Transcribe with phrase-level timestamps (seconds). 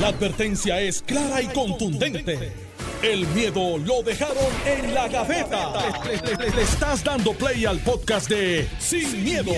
[0.00, 2.52] La advertencia es clara y contundente.
[3.02, 4.36] El miedo lo dejaron
[4.66, 5.72] en la gaveta.
[6.06, 9.52] Le, le- le estás dando play al podcast de Sin, miedo,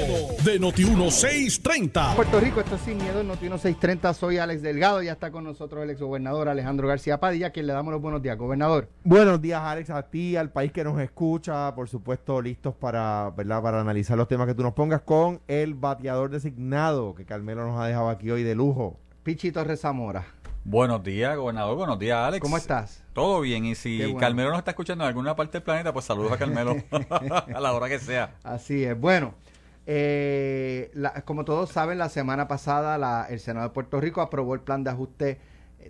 [0.44, 2.16] de Noti1630.
[2.16, 4.14] Puerto Rico, esto es Sin Miedo, en Noti 630.
[4.14, 7.72] Soy Alex Delgado, ya está con nosotros el exgobernador Alejandro García Padilla, a quien le
[7.72, 8.36] damos los buenos días.
[8.36, 13.30] Gobernador, Buenos días, Alex, a ti, al país que nos escucha, por supuesto, listos para,
[13.36, 13.62] ¿verdad?
[13.62, 17.80] para analizar los temas que tú nos pongas con el bateador designado que Carmelo nos
[17.80, 18.98] ha dejado aquí hoy de lujo.
[19.26, 20.24] Pichito Rezamora.
[20.62, 21.76] Buenos días, gobernador.
[21.76, 22.40] Buenos días, Alex.
[22.40, 23.02] ¿Cómo estás?
[23.12, 23.64] Todo bien.
[23.64, 24.20] Y si bueno.
[24.20, 26.76] Carmelo nos está escuchando en alguna parte del planeta, pues saludos a Carmelo
[27.52, 28.36] a la hora que sea.
[28.44, 28.96] Así es.
[28.96, 29.34] Bueno,
[29.84, 34.54] eh, la- como todos saben, la semana pasada la- el Senado de Puerto Rico aprobó
[34.54, 35.40] el plan de ajuste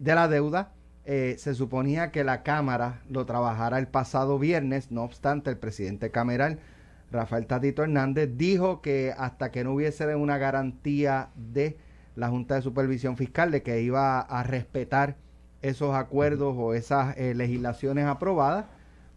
[0.01, 0.73] de la deuda.
[1.05, 6.11] Eh, se suponía que la Cámara lo trabajara el pasado viernes, no obstante, el presidente
[6.11, 6.59] cameral,
[7.13, 11.77] Rafael Tatito Hernández, dijo que hasta que no hubiese una garantía de
[12.17, 15.17] la Junta de Supervisión Fiscal de que iba a respetar
[15.63, 18.67] esos acuerdos o esas eh, legislaciones aprobadas,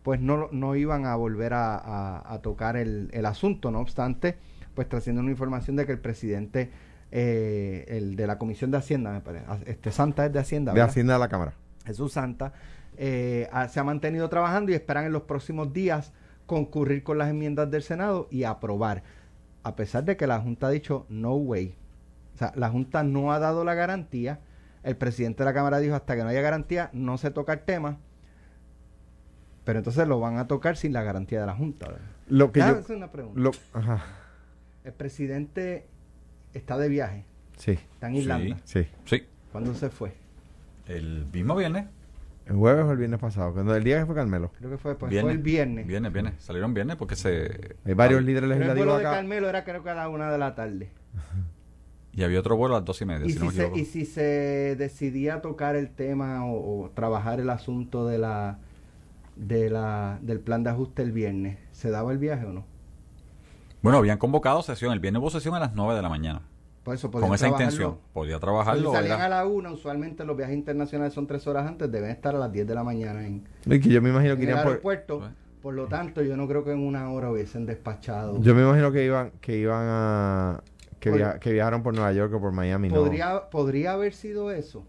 [0.04, 3.72] pues no, no iban a volver a, a- a tocar el, el asunto.
[3.72, 4.38] No obstante,
[4.76, 6.70] pues trasciende una información de que el presidente
[7.12, 10.82] eh, el de la Comisión de Hacienda, me parece, este Santa es de Hacienda, De.
[10.82, 11.54] Hacienda de la Cámara.
[11.86, 12.54] Jesús Santa,
[12.98, 16.12] eh, se ha mantenido trabajando y esperan en los próximos días
[16.46, 19.04] concurrir con las enmiendas del Senado y aprobar.
[19.64, 21.76] A pesar de que la Junta ha dicho no way.
[22.40, 24.40] O sea, la Junta no ha dado la garantía.
[24.84, 27.60] El presidente de la Cámara dijo hasta que no haya garantía no se toca el
[27.60, 27.98] tema.
[29.66, 31.88] Pero entonces lo van a tocar sin la garantía de la Junta.
[31.88, 32.02] ¿verdad?
[32.30, 32.80] Lo que Déjame yo...
[32.80, 33.42] hacer una pregunta.
[33.42, 34.06] Lo, ajá,
[34.86, 35.86] El presidente
[36.54, 37.26] está de viaje,
[37.58, 38.58] sí, está en Irlanda.
[38.64, 38.88] sí.
[39.04, 39.28] Sí.
[39.52, 40.14] ¿Cuándo se fue?
[40.88, 41.88] El mismo viernes.
[42.46, 43.52] ¿El jueves o el viernes pasado?
[43.52, 44.50] Cuando el día que fue Carmelo.
[44.58, 45.22] Creo que fue, viernes.
[45.24, 45.86] fue el viernes.
[45.86, 46.36] Viernes, viernes.
[46.40, 47.76] Salieron viernes porque se.
[47.84, 49.04] Hay varios líderes Pero el vuelo legislativos de.
[49.04, 50.90] Carmelo era creo que a la una de la tarde.
[52.20, 53.86] Y había otro vuelo a las dos y media, Y si, no si, se, y
[53.86, 58.60] si se decidía tocar el tema o, o trabajar el asunto de la,
[59.38, 62.66] de la del plan de ajuste el viernes, ¿se daba el viaje o no?
[63.82, 64.92] Bueno, habían convocado sesión.
[64.92, 66.42] El viernes hubo sesión a las 9 de la mañana.
[66.84, 67.48] Por eso Con esa trabajarlo.
[67.64, 67.98] intención.
[68.12, 68.92] Podía Si trabajarlo.
[68.92, 72.36] salían era- a la una, usualmente los viajes internacionales son tres horas antes, deben estar
[72.36, 74.50] a las 10 de la mañana en, Y que yo me imagino en que el
[74.50, 74.72] irían por...
[74.74, 75.20] aeropuerto.
[75.20, 75.32] Pues.
[75.62, 78.42] Por lo tanto, yo no creo que en una hora hubiesen despachado.
[78.42, 80.64] Yo me imagino que iban, que iban a...
[81.00, 82.96] Que, Por- via- que viajaron por Nueva York o por Miami, ¿no?
[82.96, 84.86] ¿Podría, podría haber sido eso.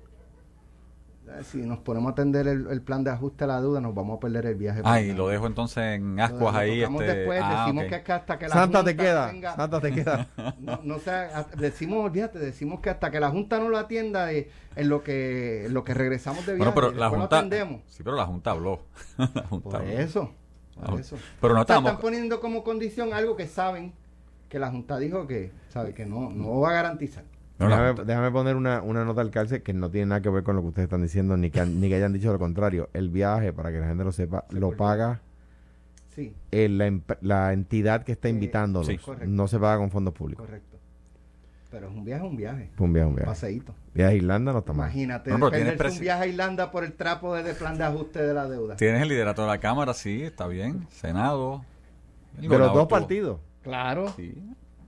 [1.44, 4.16] Si nos ponemos a atender el, el plan de ajuste a la deuda, nos vamos
[4.16, 4.80] a perder el viaje.
[4.82, 6.82] Ah, y por lo dejo entonces en ascuas ahí.
[6.82, 7.04] Este...
[7.04, 9.80] después, ah, decimos que, es que hasta que la Santa te Junta queda, tenga- Santa
[9.80, 10.26] te queda.
[10.58, 14.50] no, no sea, decimos, olvídate, decimos que hasta que la Junta no lo atienda eh,
[14.74, 17.36] en lo que en lo que regresamos de viaje, Bueno, pero la Junta.
[17.38, 17.82] atendemos.
[17.86, 18.80] Sí, pero la Junta habló.
[19.16, 19.92] la Junta Por habló.
[20.00, 20.32] eso,
[20.84, 21.16] por Ah, eso.
[21.40, 21.90] Pero no estamos.
[21.92, 23.92] están poniendo como condición algo que saben
[24.50, 27.24] que la Junta dijo que sabe que no, no va a garantizar.
[27.58, 30.56] No, déjame, poner una, una nota al cárcel que no tiene nada que ver con
[30.56, 32.88] lo que ustedes están diciendo, ni que, ni que hayan dicho lo contrario.
[32.94, 34.78] El viaje, para que la gente lo sepa, Se lo volvió.
[34.78, 35.20] paga
[36.14, 38.88] Sí, el- la, la entidad que está Eh, invitándolos.
[38.88, 38.98] sí.
[39.26, 40.44] No se paga con fondos públicos.
[40.44, 40.78] correcto.
[41.70, 42.70] Pero es un viaje, un viaje.
[42.78, 43.26] Un viaje, un viaje.
[43.30, 43.74] Paseíto.
[43.94, 44.86] Viaje a Irlanda no está mal.
[44.88, 48.20] Imagínate, No, pero un viaje a Irlanda por el trapo de, de plan de ajuste
[48.26, 48.74] de la deuda.
[48.76, 50.86] Tienes el liderato de la Cámara, sí, está bien.
[50.90, 51.62] Senado.
[52.36, 54.34] El De los gobernador dos partidos, Claro, Sí.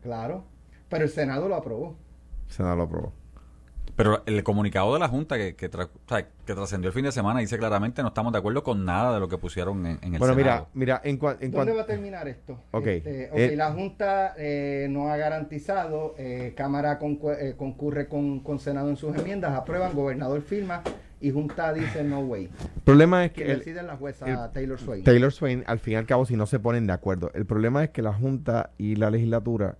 [0.03, 0.44] claro.
[0.88, 1.97] Pero el Senado lo aprobó.
[2.49, 3.12] el Senado lo aprobó.
[3.97, 5.88] Pero el comunicado de la Junta que, que, tra-
[6.47, 9.28] trascendió el fin de semana dice claramente no estamos de acuerdo con nada de lo
[9.28, 10.69] que pusieron en, en el Bueno, mira, Senado.
[10.72, 12.59] mira, en, cua- en ¿Dónde va a terminar esto?
[12.71, 12.87] Ok.
[12.87, 18.41] Este, ok, Eh, la Junta eh, no ha garantizado, eh, Cámara concu- eh, concurre con,
[18.41, 20.83] con Senado en sus enmiendas, aprueban, gobernador firma
[21.22, 22.44] y Junta dice no way.
[22.77, 25.05] El problema es Que que el- decide la jueza el- Taylor Swain.
[25.05, 27.31] Taylor Swain, al fin y al cabo, si no se ponen de acuerdo.
[27.34, 29.78] El problema es que la Junta y la legislatura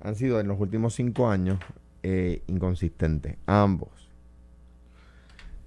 [0.00, 1.58] han sido en los últimos cinco años
[2.02, 3.90] eh, inconsistentes, ambos.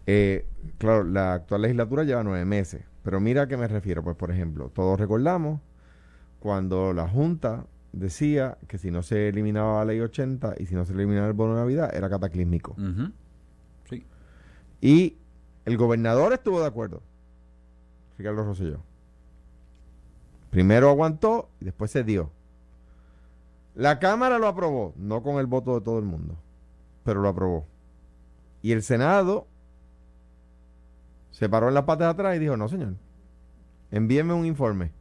[0.06, 0.46] Eh,
[0.80, 4.04] claro, la actual legislatura lleva nueve meses, pero mira a qué me refiero.
[4.04, 5.62] Pues, por ejemplo, todos recordamos
[6.40, 10.84] cuando la Junta decía que si no se eliminaba la ley 80 y si no
[10.86, 12.76] se eliminaba el bono de Navidad, era cataclísmico.
[12.78, 13.14] Sí.
[14.84, 15.16] Y
[15.64, 17.02] el gobernador estuvo de acuerdo.
[18.18, 18.82] Ricardo Rosselló.
[20.50, 22.32] Primero aguantó y después se dio.
[23.76, 26.36] La Cámara lo aprobó, no con el voto de todo el mundo,
[27.06, 27.66] pero lo aprobó.
[28.62, 29.48] Y el Senado
[31.32, 32.96] se paró en las patas de atrás y dijo, no señor,
[33.90, 34.92] envíeme un informe.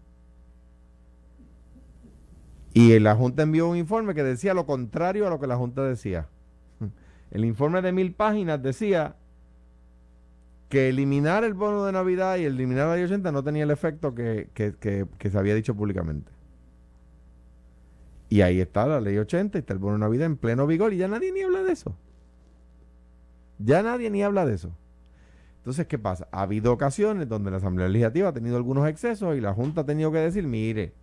[2.72, 5.82] Y la Junta envió un informe que decía lo contrario a lo que la Junta
[5.82, 6.28] decía.
[7.32, 9.16] El informe de mil páginas decía
[10.72, 14.14] que eliminar el bono de Navidad y eliminar la ley 80 no tenía el efecto
[14.14, 14.72] que, que-
[15.18, 16.32] que- se había dicho públicamente.
[18.30, 20.94] Y ahí está la ley 80 y está el bono de Navidad en pleno vigor
[20.94, 21.94] y ya nadie ni habla de eso.
[23.58, 24.70] Ya nadie ni habla de eso.
[25.58, 26.26] Entonces, ¿qué pasa?
[26.32, 29.84] Ha habido ocasiones donde la Asamblea Legislativa ha tenido algunos excesos y la Junta ha
[29.84, 30.94] tenido que decir, mire,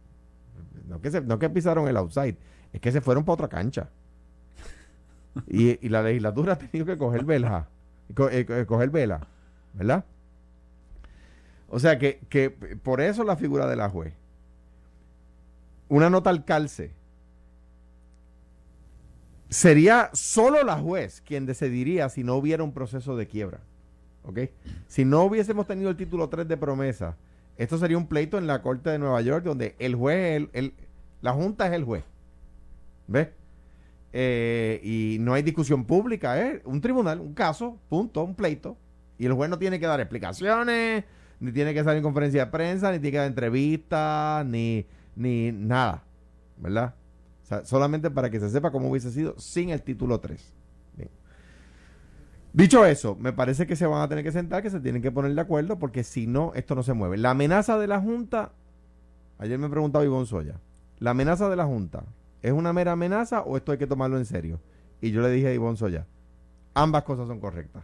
[0.88, 2.38] no que, se, no que pisaron el outside,
[2.74, 3.90] es que se fueron para otra cancha.
[5.48, 7.68] y, y la legislatura ha tenido que coger vela,
[8.32, 9.28] eh, co- coger vela,
[9.80, 10.06] ¿verdad?
[11.70, 14.14] O sea que, que por eso la figura de la juez.
[15.88, 16.92] Una nota al calce.
[19.50, 23.62] Sería solo la juez quien decidiría si no hubiera un proceso de quiebra.
[24.24, 24.40] ¿Ok?
[24.88, 27.18] Si no hubiésemos tenido el título 3 de promesa,
[27.58, 30.74] esto sería un pleito en la Corte de Nueva York donde el juez, el, el-
[31.22, 32.04] la Junta es el juez.
[33.08, 33.30] ¿Ves?
[34.14, 38.78] Eh, y no hay discusión pública, es un tribunal, un caso, punto, un pleito.
[39.20, 41.04] Y el juez no tiene que dar explicaciones,
[41.42, 44.86] ni tiene que salir en conferencia de prensa, ni tiene que dar entrevistas, ni,
[45.16, 46.04] ni nada.
[46.58, 46.96] ¿Verdad?
[47.64, 50.54] Solamente para que se sepa cómo hubiese sido sin el título 3.
[50.96, 51.10] Bien.
[52.54, 55.12] Dicho eso, me parece que se van a tener que sentar, que se tienen que
[55.12, 57.18] poner de acuerdo, porque si no, esto no se mueve.
[57.18, 58.54] La amenaza de la Junta,
[59.38, 60.60] ayer me preguntaba Ivonne Soya,
[61.00, 62.04] ¿la amenaza de la Junta
[62.42, 64.62] es una mera amenaza o esto hay que tomarlo en serio?
[65.02, 66.06] Y yo le dije a Ivonne Soya,
[66.74, 67.84] ambas cosas son correctas.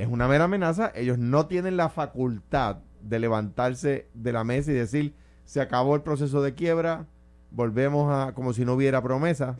[0.00, 4.74] Es una mera amenaza, ellos no tienen la facultad de levantarse de la mesa y
[4.74, 5.14] decir,
[5.44, 7.06] se acabó el proceso de quiebra,
[7.50, 9.58] volvemos a como si no hubiera promesa,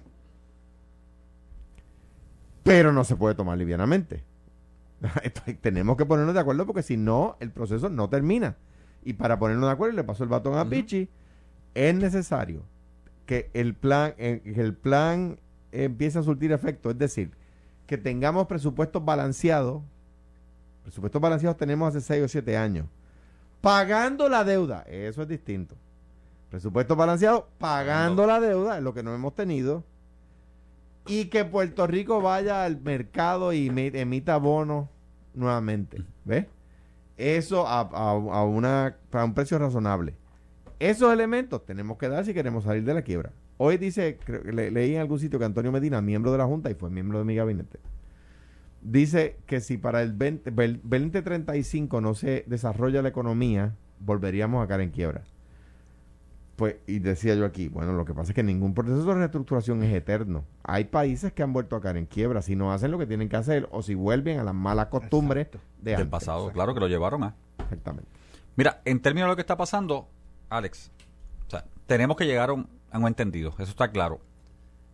[2.63, 4.25] pero no se puede tomar livianamente.
[5.61, 8.57] Tenemos que ponernos de acuerdo porque si no, el proceso no termina.
[9.05, 10.71] Y para ponernos de acuerdo, y le paso el batón a Ujú.
[10.71, 11.11] Pichi,
[11.75, 12.65] es necesario
[13.27, 15.39] que el plan, eh, que el plan
[15.71, 16.91] empiece a surtir efecto.
[16.91, 17.33] Es decir,
[17.87, 19.83] que tengamos presupuestos balanceados.
[20.91, 22.85] Presupuestos balanceados tenemos hace 6 o 7 años.
[23.61, 25.77] Pagando la deuda, eso es distinto.
[26.51, 29.85] Presupuesto balanceado, pagando la deuda, es lo que no hemos tenido.
[31.07, 34.89] Y que Puerto Rico vaya al mercado y emita bonos
[35.33, 36.03] nuevamente.
[36.25, 36.47] ¿Ves?
[37.17, 40.15] Eso a, a- una, a un precio razonable.
[40.81, 43.31] Esos elementos tenemos que dar si queremos salir de la quiebra.
[43.59, 46.75] Hoy dice, le- leí en algún sitio que Antonio Medina, miembro de la Junta y
[46.75, 47.79] fue miembro de mi gabinete,
[48.83, 54.69] dice que si para el 20, vel- 2035 no se desarrolla la economía, volveríamos a
[54.69, 55.23] caer en quiebra.
[56.57, 59.83] Pues, y decía yo aquí, bueno, lo que pasa es que ningún proceso de reestructuración
[59.83, 60.45] es eterno.
[60.63, 63.31] Hay países que han vuelto a caer en quiebra si no hacen lo que tienen
[63.31, 65.59] que hacer o si vuelven a las malas costumbres de
[65.93, 66.11] del antes.
[66.11, 67.35] pasado, claro que lo llevaron a.
[67.61, 68.11] Exactamente.
[68.57, 70.09] Mira, en términos de lo que está pasando,
[70.51, 70.91] Alex,
[71.47, 74.21] o sea, tenemos que llegar a un, a un entendido, eso está claro.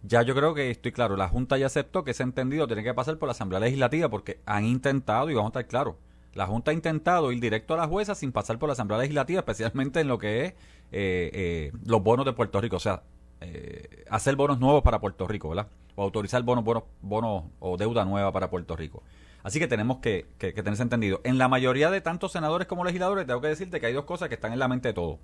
[0.08, 2.94] Ya yo creo que estoy claro, la Junta ya aceptó que ese entendido tiene que
[2.94, 5.96] pasar por la Asamblea Legislativa porque han intentado, y vamos a estar claros,
[6.32, 9.40] la Junta ha intentado ir directo a la jueza sin pasar por la Asamblea Legislativa,
[9.40, 10.52] especialmente en lo que es
[10.92, 13.02] eh, eh, los bonos de Puerto Rico, o sea,
[13.40, 15.66] eh, hacer bonos nuevos para Puerto Rico, ¿verdad?
[15.96, 19.02] O autorizar bonos, bonos, bonos o deuda nueva para Puerto Rico.
[19.42, 21.20] Así que tenemos que, que, que tener ese entendido.
[21.24, 24.28] En la mayoría de tantos senadores como legisladores, tengo que decirte que hay dos cosas
[24.28, 25.18] que están en la mente de todos.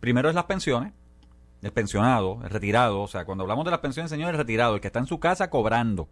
[0.00, 0.92] Primero es las pensiones,
[1.62, 3.02] el pensionado, el retirado.
[3.02, 5.18] O sea, cuando hablamos de las pensiones, señor, el retirado, el que está en su
[5.20, 6.08] casa cobrando.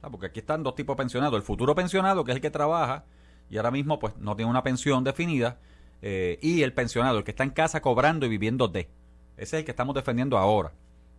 [0.00, 1.36] Porque aquí están dos tipos de pensionados.
[1.36, 3.04] El futuro pensionado, que es el que trabaja
[3.50, 5.58] y ahora mismo pues no tiene una pensión definida.
[6.00, 8.88] eh, y el pensionado, el que está en casa cobrando y viviendo de.
[9.36, 10.72] Ese es el que estamos defendiendo ahora.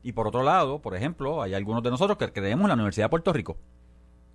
[0.04, 3.06] Y por otro lado, por ejemplo, hay algunos de nosotros que creemos en la Universidad
[3.06, 3.58] de Puerto Rico.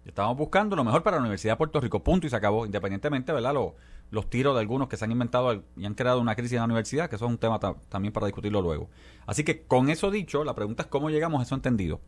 [0.04, 3.32] Estamos buscando lo mejor para la Universidad de Puerto Rico, punto y se acabó, independientemente,
[3.32, 3.54] ¿verdad?
[3.54, 3.72] Los,
[4.10, 6.64] los tiros de algunos que se han inventado y han creado una crisis en la
[6.66, 8.88] universidad, que eso es un tema ta- también para discutirlo luego.
[9.26, 12.00] Así que con eso dicho, la pregunta es cómo llegamos a eso entendido.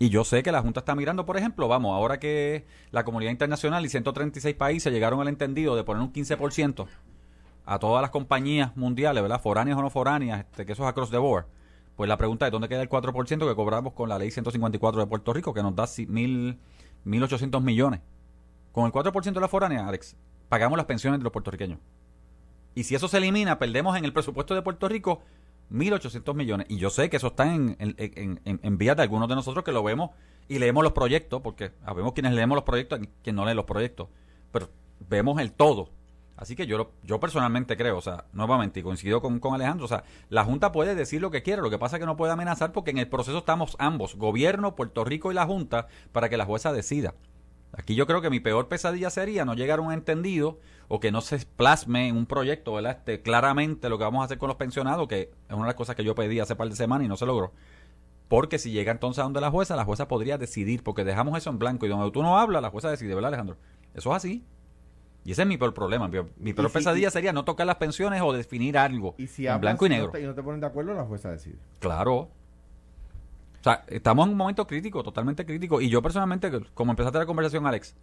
[0.00, 3.32] Y yo sé que la Junta está mirando, por ejemplo, vamos, ahora que la comunidad
[3.32, 6.86] internacional y 136 países llegaron al entendido de poner un 15%
[7.66, 9.40] a todas las compañías mundiales, ¿verdad?
[9.40, 11.46] Foráneas o no foráneas, este, que eso es across the board.
[11.96, 15.06] Pues la pregunta es, ¿dónde queda el 4% que cobramos con la ley 154 de
[15.08, 16.58] Puerto Rico, que nos da si- mil
[17.04, 18.00] 1.800 millones?
[18.72, 20.16] Con el 4% de la foránea, Alex,
[20.48, 21.78] pagamos las pensiones de los puertorriqueños.
[22.74, 25.20] Y si eso se elimina, perdemos en el presupuesto de Puerto Rico
[25.72, 26.66] 1.800 millones.
[26.70, 27.94] Y yo sé que eso está en, en,
[28.44, 30.10] en, en- vías de algunos de nosotros que lo vemos
[30.48, 33.66] y leemos los proyectos, porque sabemos quienes leemos los proyectos y quienes no leen los
[33.66, 34.08] proyectos.
[34.52, 34.70] Pero
[35.08, 35.90] vemos el todo.
[36.36, 39.88] Así que yo, yo personalmente creo, o sea, nuevamente, y coincido con, con Alejandro, o
[39.88, 42.32] sea, la Junta puede decir lo que quiera, lo que pasa es que no puede
[42.32, 46.36] amenazar porque en el proceso estamos ambos, gobierno, Puerto Rico y la Junta, para que
[46.36, 47.14] la jueza decida.
[47.72, 50.58] Aquí yo creo que mi peor pesadilla sería no llegar a un entendido
[50.88, 52.96] o que no se plasme en un proyecto, ¿verdad?
[52.98, 55.74] Este, claramente lo que vamos a hacer con los pensionados, que es una de las
[55.74, 57.52] cosas que yo pedí hace par de semanas y no se logró.
[58.28, 61.50] Porque si llega entonces a donde la jueza, la jueza podría decidir, porque dejamos eso
[61.50, 63.56] en blanco y donde tú no hablas, la jueza decide, ¿verdad, Alejandro?
[63.94, 64.44] Eso es así.
[65.24, 66.08] Y ese es mi peor problema.
[66.08, 69.44] Mi, mi peor si- pesadilla sería no tocar las pensiones o definir algo Y si
[69.46, 70.18] en hablas blanco y negro.
[70.18, 71.56] y no te ponen de acuerdo, la jueza decide.
[71.80, 72.30] Claro.
[73.60, 75.80] O sea, estamos en un momento crítico, totalmente crítico.
[75.80, 77.94] Y yo personalmente, como empezaste la conversación, Alex,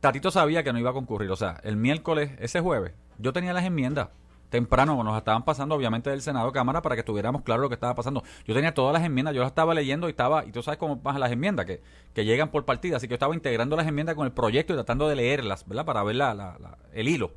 [0.00, 1.30] Tatito sabía que no iba a concurrir.
[1.30, 4.08] O sea, el miércoles, ese jueves, yo tenía las enmiendas
[4.48, 7.94] temprano, nos estaban pasando obviamente del Senado Cámara para que estuviéramos claro lo que estaba
[7.94, 8.24] pasando.
[8.44, 11.00] Yo tenía todas las enmiendas, yo las estaba leyendo y estaba, y tú sabes cómo
[11.00, 11.80] pasan las enmiendas, que,
[12.14, 14.76] que llegan por partida, así que yo estaba integrando las enmiendas con el proyecto y
[14.76, 15.84] tratando de leerlas, ¿verdad?
[15.84, 17.30] Para ver la, la- la- el hilo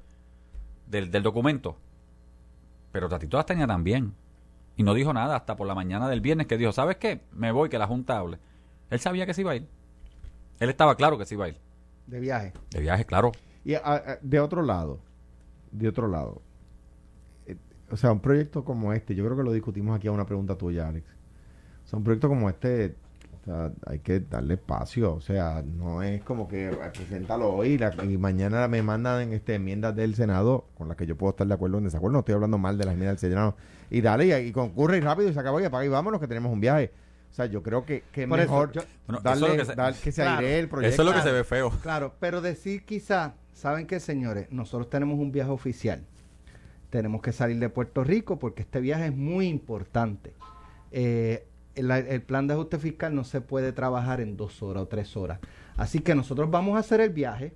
[0.87, 1.77] del, del documento.
[2.91, 4.15] Pero Tatito las tenía también.
[4.75, 7.21] Y no dijo nada hasta por la mañana del viernes que dijo, ¿sabes qué?
[7.31, 8.39] Me voy, que la Junta hable.
[8.89, 9.67] Él sabía que se iba a ir.
[10.59, 11.57] Él estaba claro que se iba a ir.
[12.07, 12.53] De viaje.
[12.71, 13.31] De viaje, claro.
[13.63, 14.99] Y a- a- de otro lado,
[15.71, 16.41] de otro lado,
[17.47, 17.55] eh,
[17.91, 20.55] o sea, un proyecto como este, yo creo que lo discutimos aquí a una pregunta
[20.57, 21.07] tuya, Alex.
[21.85, 22.95] O sea, un proyecto como este,
[23.41, 27.69] o sea, hay que darle espacio, o sea, no es como que eh, preséntalo hoy
[27.69, 31.31] y, la- y mañana me mandan este, enmiendas del Senado con las que yo puedo
[31.31, 33.55] estar de acuerdo o en desacuerdo, no estoy hablando mal de las enmiendas del Senado,
[33.97, 36.27] y dale, y, y concurre y rápido y se acabó y apaga y vámonos que
[36.27, 36.91] tenemos un viaje.
[37.31, 39.57] O sea, yo creo que, que es eso, mejor yo- Bueno, eso es darle, lo
[39.57, 40.39] que se- dar- que se Claro.
[40.39, 40.93] airee el proyecto.
[40.93, 41.29] Eso es lo que Claro.
[41.29, 41.69] se ve feo.
[41.81, 44.47] Claro, pero decir quizá, ¿saben qué, señores?
[44.51, 46.03] Nosotros tenemos un viaje oficial.
[46.89, 50.33] Tenemos que salir de Puerto Rico porque este viaje es muy importante.
[50.91, 54.87] Eh, el, el plan de ajuste fiscal no se puede trabajar en dos horas o
[54.87, 55.39] tres horas.
[55.75, 57.53] Así que nosotros vamos a hacer el viaje.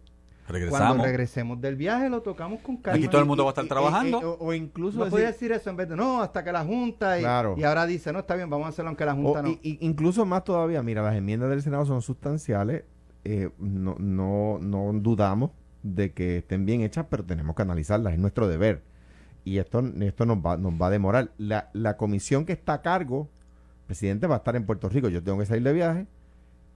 [0.48, 1.06] Cuando Regresamos.
[1.06, 2.98] regresemos del viaje lo tocamos con calma.
[2.98, 4.20] Aquí todo el Y- mundo va a estar Y- y- trabajando.
[4.22, 6.52] y- o, o incluso No decir- podía decir eso en vez de no, hasta que
[6.54, 7.18] la Junta.
[7.20, 7.56] Y, Claro.
[7.58, 9.50] y ahora dice, no, está bien, vamos a hacerlo aunque la Junta O- no.
[9.50, 12.84] y- y incluso más todavía, mira, las enmiendas del Senado son sustanciales.
[13.30, 15.52] eh, no, no, no dudamos
[15.84, 18.84] de que estén bien hechas, pero tenemos que analizarlas, es nuestro deber.
[19.44, 21.32] Y esto, esto nos, va, nos va a demorar.
[21.38, 23.28] La, la comisión que está a cargo,
[23.82, 26.08] el presidente va a estar en Puerto Rico, yo tengo que salir de viaje,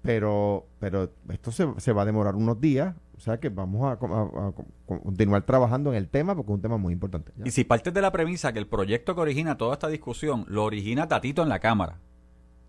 [0.02, 4.48] pero, pero esto se, se va a demorar unos días, sea que vamos a, a-
[4.48, 4.54] a
[4.86, 7.32] continuar trabajando en el tema porque es un tema muy importante.
[7.38, 7.46] ¿ya?
[7.46, 10.64] Y si partes de la premisa que el proyecto que origina toda esta discusión lo
[10.64, 12.00] origina Tatito en la Cámara,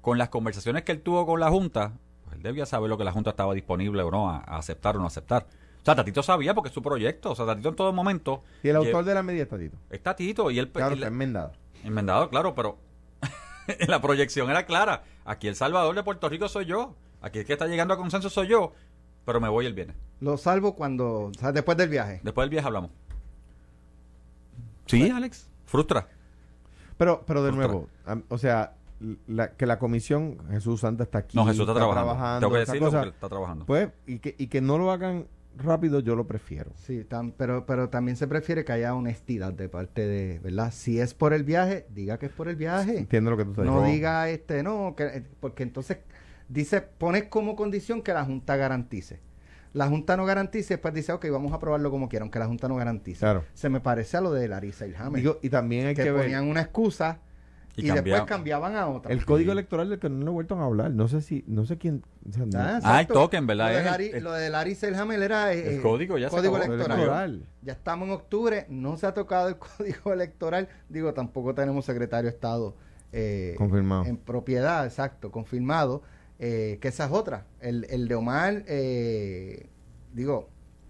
[0.01, 1.93] con las conversaciones que él tuvo con la Junta,
[2.25, 4.97] pues él debía saber lo que la Junta estaba disponible o no a, a aceptar
[4.97, 5.47] o no aceptar.
[5.81, 7.33] O sea, Tatito sabía porque es su proyecto.
[7.33, 8.43] O sea, Tatito en todo momento.
[8.63, 9.77] Y el autor de la medida está Tito.
[9.91, 10.71] Es Tatito y él.
[10.71, 11.53] Claro, él- está enmendado.
[11.83, 12.79] enmendado, claro, pero
[13.89, 15.03] la proyección era clara.
[15.25, 16.95] Aquí el Salvador de Puerto Rico soy yo.
[17.21, 18.73] Aquí el que está llegando a consenso soy yo.
[19.25, 19.97] Pero me voy el viernes.
[20.21, 22.21] Lo salvo cuando, o sea, después del viaje.
[22.23, 22.91] Después del viaje hablamos.
[24.87, 25.49] Sí, Alex.
[25.65, 26.09] Frustra.
[26.99, 27.69] Pero, pero de Frustra.
[27.69, 27.89] nuevo,
[28.29, 28.75] o sea,
[29.27, 31.37] la- que la comisión, Jesús Santa está aquí.
[31.37, 32.41] No, Jesús está, trabajando.
[32.41, 33.67] Tengo que decirlo cosa, porque él está trabajando.
[33.67, 35.27] Pues, y que, y que no lo hagan
[35.57, 36.71] rápido, yo lo prefiero.
[36.77, 40.73] Sí, tam- pero, pero también se prefiere que haya honestidad de parte de, ¿verdad?
[40.73, 42.99] Si es por el viaje, diga que es por el viaje.
[42.99, 45.99] Entiendo lo que tú estás No diga este, no, que, eh, porque entonces
[46.53, 49.21] dice, pones como condición que la Junta garantice.
[49.73, 52.69] La Junta no garantice, después dice, ok, vamos a aprobarlo como quieran, aunque la Junta
[52.69, 53.21] no garantice.
[53.21, 53.45] Claro.
[53.55, 56.23] Se me parece a lo de Larissa Ilhamen, Digo, y también hay que, que, ver
[56.25, 57.21] ponían una excusa
[57.75, 58.77] Y y, después cambiaban.
[58.77, 59.11] a otra.
[59.11, 60.91] el código electoral del que no le he vuelto a hablar.
[60.91, 62.03] No sé si, no sé quién.
[62.29, 63.69] o sea, no- Ah, Ah, token, ¿verdad?
[63.73, 66.57] Lo de, Es el- lo de Larissa Ilhamen era eh, El código ya se código
[66.57, 66.75] acabó.
[66.75, 66.99] electoral.
[66.99, 67.47] electoral.
[67.63, 70.69] Ya estamos en octubre, no se ha tocado el código electoral.
[70.91, 72.77] Digo, tampoco tenemos secretario de Estado
[73.11, 74.05] eh, Confirmado.
[74.05, 76.03] en propiedad, exacto, confirmado.
[76.45, 77.47] Eh, que esa es otra.
[77.61, 79.69] El, el de Omar, eh,
[80.13, 80.49] digo.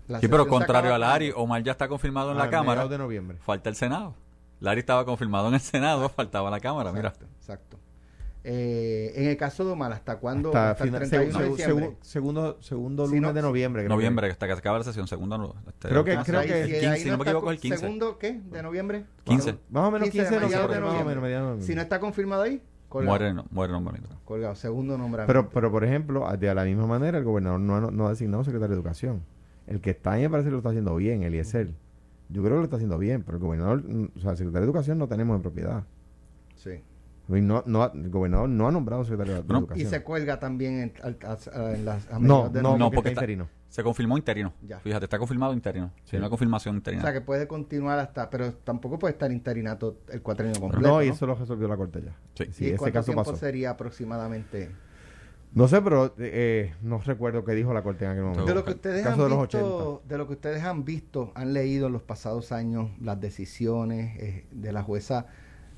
[0.09, 2.88] la Sí, pero contrario a Lari, Omar ya está confirmado en Ah, la Cámara.
[2.88, 3.37] de noviembre.
[3.38, 4.14] Falta el Senado.
[4.61, 7.09] Lari estaba confirmado en el Senado, faltaba la Cámara, mira.
[7.09, 7.78] Exacto, exacto.
[8.44, 10.49] Eh, en el caso de Omar, ¿hasta cuándo?
[10.49, 11.87] Hasta Hasta, el fina- 31 de segu- diciembre.
[11.90, 13.82] segu- segundo, segundo Si lunes no- de noviembre.
[13.82, 15.54] creo que- Noviembre, hasta que se acaba la sesión, segundo no.
[15.68, 17.61] este, Creo que- Ah, creo que- el ahí 15, si no me está equivoco, el
[17.61, 17.78] 15.
[17.78, 18.40] ¿Segundo qué?
[18.50, 19.04] ¿De noviembre?
[19.25, 19.59] 15.
[19.71, 20.75] Más o menos 15 15 de de noviembre.
[20.75, 21.64] de más o menos, de.
[21.66, 22.61] Si no está confirmado ahí,
[22.92, 23.18] colgado.
[23.18, 24.08] Muere, no, muere nombramiento.
[24.25, 25.26] Colgado, segundo nombramiento.
[25.26, 28.44] Pero, pero por ejemplo, de la misma manera, el gobernador no ha, no ha designado
[28.44, 29.22] secretario de Educación.
[29.66, 31.68] El que está ahí me parece que lo está haciendo bien, Eliezer.
[32.28, 34.61] Yo creo que lo está haciendo bien, pero el gobernador, mm, o sea, el secretario
[34.66, 35.84] de Educación no tenemos en propiedad.
[36.56, 36.82] sí.
[37.28, 39.90] No, no, el gobernador no ha nombrado secretario de Bueno, Y Educación.
[39.90, 43.49] se cuelga también en, a- en las no, no, no, no, porque porque está- interino.
[43.73, 44.52] Se confirmó interino.
[44.69, 44.79] Ya.
[44.81, 45.91] Fíjate, está confirmado interino.
[46.05, 46.17] Sí, Sí.
[46.19, 47.02] una confirmación O interina.
[47.02, 50.87] sea, que puede continuar hasta, pero tampoco puede estar interinato el cuatrenio completo.
[50.87, 52.14] No, y eso lo resolvió la corte ya.
[52.35, 52.52] Sí.
[52.52, 53.37] Sí, ¿Y ese cuánto caso tiempo pasó.
[53.37, 54.69] sería aproximadamente?
[55.55, 58.45] No sé, pero eh, no recuerdo qué dijo la corte en aquel momento.
[58.45, 61.33] De lo que ustedes Caso han de los visto, de lo que ustedes han visto,
[61.35, 65.26] han leído en los pasados años las decisiones eh, de la jueza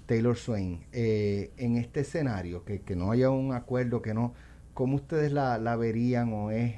[0.07, 4.35] Taylor Swain eh, en este escenario, que, que no haya un acuerdo, que no,
[4.75, 6.75] ¿cómo ustedes la, la verían o es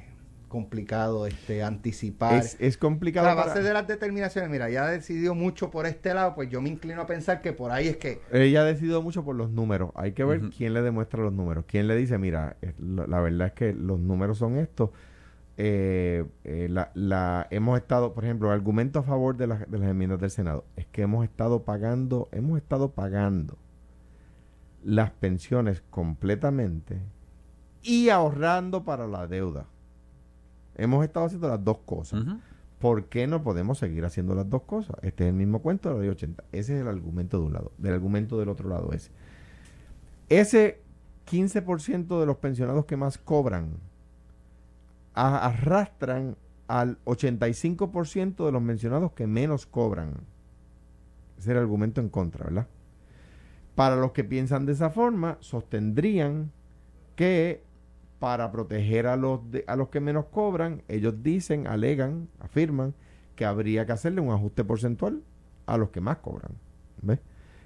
[0.61, 2.33] complicado este anticipar?
[2.43, 3.27] Es, es complicado.
[3.27, 6.61] la para- base de las determinaciones, mira, ya decidió mucho por este lado, pues yo
[6.61, 9.51] me inclino a pensar que por ahí es que Ella ha decidido mucho por los
[9.51, 9.91] números.
[9.95, 11.65] Hay que ver quién le demuestra los números.
[11.67, 14.89] Quién le dice, mira, la, la verdad es que los números son estos.
[15.59, 19.77] Eh, eh, la, la- hemos estado, por ejemplo, el argumento a favor de, las- de
[19.77, 23.57] las enmiendas del Senado es que hemos estado pagando, hemos estado pagando
[24.83, 26.99] las pensiones completamente
[27.83, 29.65] y ahorrando para la deuda.
[30.77, 32.23] Hemos estado haciendo las dos cosas.
[32.79, 34.95] ¿Por qué no podemos seguir haciendo las dos cosas?
[35.01, 36.43] Este es el mismo cuento de la ley 80.
[36.51, 37.71] Ese es el argumento de un lado.
[37.79, 39.09] Del argumento del otro lado ese.
[40.29, 40.79] Ese
[41.25, 43.71] 15% de los pensionados que más cobran
[45.15, 46.35] a- arrastran
[46.67, 50.09] al 85% de los mencionados que menos cobran.
[51.39, 52.67] Ese es el argumento en contra, ¿verdad?
[53.75, 56.51] Para los que piensan de esa forma, sostendrían
[57.15, 57.63] que
[58.19, 62.93] para proteger a los, de- a los que menos cobran, ellos dicen, alegan, afirman
[63.35, 65.21] que habría que hacerle un ajuste porcentual
[65.67, 66.53] a los que más cobran.
[67.01, 67.19] ¿Ves?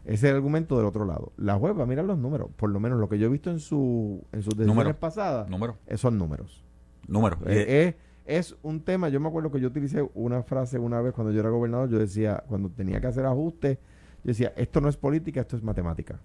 [0.04, 1.32] Ese es el argumento del otro lado.
[1.38, 3.50] La web va a mirar los números, por lo menos lo que yo he visto
[3.52, 5.00] en, su, en sus decisiones Número.
[5.00, 5.78] pasadas, Número.
[5.88, 6.64] eh, son números.
[7.08, 7.38] Número.
[7.46, 10.80] Y de- Eh, es, es un tema, yo me acuerdo que yo utilicé una frase
[10.80, 13.78] una vez cuando yo era gobernador, yo decía, cuando tenía que hacer ajustes,
[14.24, 16.20] yo decía, esto no es política, esto es matemática.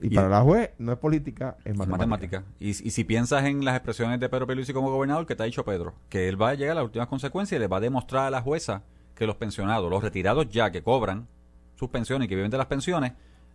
[0.00, 2.06] Y, Y- para la juez no es política, es Es matemática.
[2.08, 2.44] matemática.
[2.58, 5.46] Y, y si piensas en las expresiones de Pedro Pierluisi como gobernador, que te ha
[5.46, 7.80] dicho Pedro, que él va a llegar a las últimas consecuencias y le va a
[7.80, 8.82] demostrar a la jueza
[9.14, 11.28] que los pensionados, los retirados ya que cobran
[11.76, 13.12] sus pensiones y que viven de las pensiones,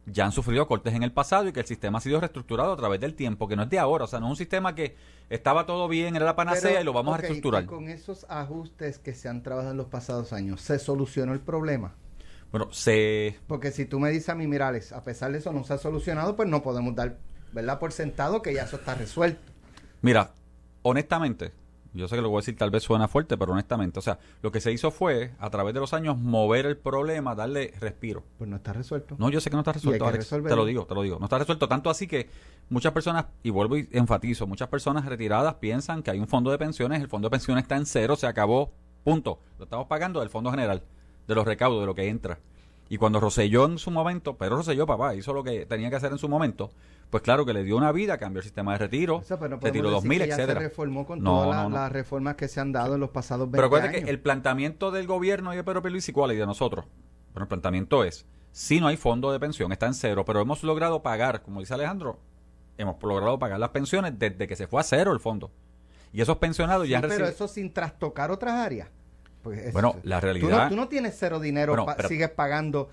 [0.08, 2.78] ya han sufrido cortes en el pasado y que el sistema ha sido reestructurado a
[2.78, 4.96] través del tiempo, que no es de ahora, o sea, no es un sistema que
[5.32, 7.64] estaba todo bien, era la panacea Pero, y lo vamos a reestructurar.
[7.64, 11.40] y con esos ajustes que se han trabajado en los pasados años, ¿se solucionó el
[11.40, 11.96] problema?
[12.56, 15.52] Bueno, se Porque si tú me dices a mí, mira, Alex, a pesar de eso
[15.52, 17.18] no se ha solucionado, pues no podemos dar,
[17.52, 17.80] ¿verdad?
[17.80, 19.52] Por sentado que ya eso está resuelto.
[20.02, 20.32] Mira,
[20.82, 21.52] honestamente,
[21.92, 24.20] yo sé que lo voy a decir tal vez suena fuerte, pero honestamente, o sea,
[24.42, 28.24] lo que se hizo fue, a través de los años, mover el problema, darle respiro.
[28.38, 29.18] Pues no está resuelto.
[29.20, 30.30] No, yo sé que no está resuelto, Alex.
[30.30, 31.20] Te lo digo, te lo digo.
[31.20, 31.68] No está resuelto.
[31.68, 32.30] Tanto así que
[32.70, 36.58] muchas personas, y vuelvo y enfatizo, muchas personas retiradas piensan que hay un fondo de
[36.58, 38.72] pensiones, el fondo de pensiones está en cero, se acabó,
[39.04, 39.42] punto.
[39.58, 40.84] Lo estamos pagando del fondo general,
[41.28, 42.40] de los recaudos, de lo que entra.
[42.88, 46.12] Y cuando Roselló en su momento, pero Roselló, papá, hizo lo que tenía que hacer
[46.12, 46.70] en su momento,
[47.10, 49.56] pues claro que le dio una vida, cambió el sistema de retiro, O sea, pero
[49.56, 50.60] no retiro podemos decir 2000, que ya etcétera.
[50.60, 51.76] se reformó con No, todas no, la- no.
[51.78, 54.06] las reformas que se han dado en los pasados 20 Pero acuérdate años.
[54.06, 56.34] que el planteamiento del gobierno y de Pedro Pierluisi, ¿cuál?
[56.34, 56.86] Y de nosotros.
[57.34, 60.64] Bueno, el planteamiento es, si no hay fondo de pensión, está en cero, pero hemos
[60.64, 62.20] logrado pagar, como dice Alejandro,
[62.78, 65.50] hemos logrado pagar las pensiones desde que se fue a cero el fondo.
[66.14, 67.34] Y esos pensionados Sí, ya han pero recibido...
[67.34, 68.90] eso sin trastocar otras áreas.
[69.54, 70.70] Eso- Bueno, la tú no, realidad...
[70.70, 72.90] tú no tienes cero dinero, Bueno, pa- pero- sigues pagando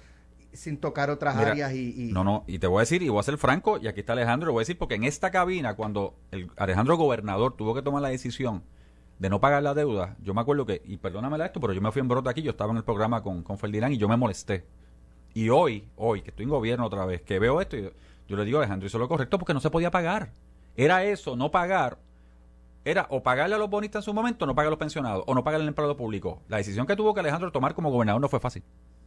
[0.53, 3.09] sin tocar otras Mira, áreas y, y- No, no, y te voy a decir, y
[3.09, 5.31] voy a ser franco, y aquí está Alejandro, lo voy a decir porque en esta
[5.31, 8.62] cabina, cuando el Alejandro gobernador tuvo que tomar la decisión
[9.19, 11.91] de no pagar la deuda, yo me acuerdo que, y perdóname esto, pero yo me
[11.93, 14.17] fui en brote aquí, yo estaba en el programa con, con Ferdinand y yo me
[14.17, 14.65] molesté.
[15.33, 17.91] Y hoy, hoy, que estoy en gobierno otra vez, que veo esto, yo,
[18.29, 20.33] yo le digo a Alejandro, hizo lo correcto porque no se podía pagar.
[20.77, 21.99] Era eso, no pagar.
[22.85, 25.23] Era o pagarle a los bonistas en su momento, o no pagar a los pensionados,
[25.27, 26.42] o no pagarle al empleado público.
[26.49, 28.64] La decisión que tuvo que Alejandro tomar como gobernador no fue fácil.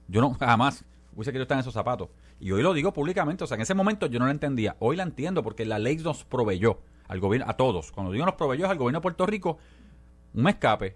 [0.07, 2.09] Yo no, jamás hubiese querido estar en esos zapatos.
[2.39, 4.75] Y hoy lo digo públicamente, o sea, en ese momento yo no la entendía.
[4.79, 7.91] Hoy la entiendo porque la ley nos proveyó al gobierno, a todos.
[7.91, 9.57] Cuando digo nos proveyó es al gobierno de Puerto Rico
[10.33, 10.95] un escape,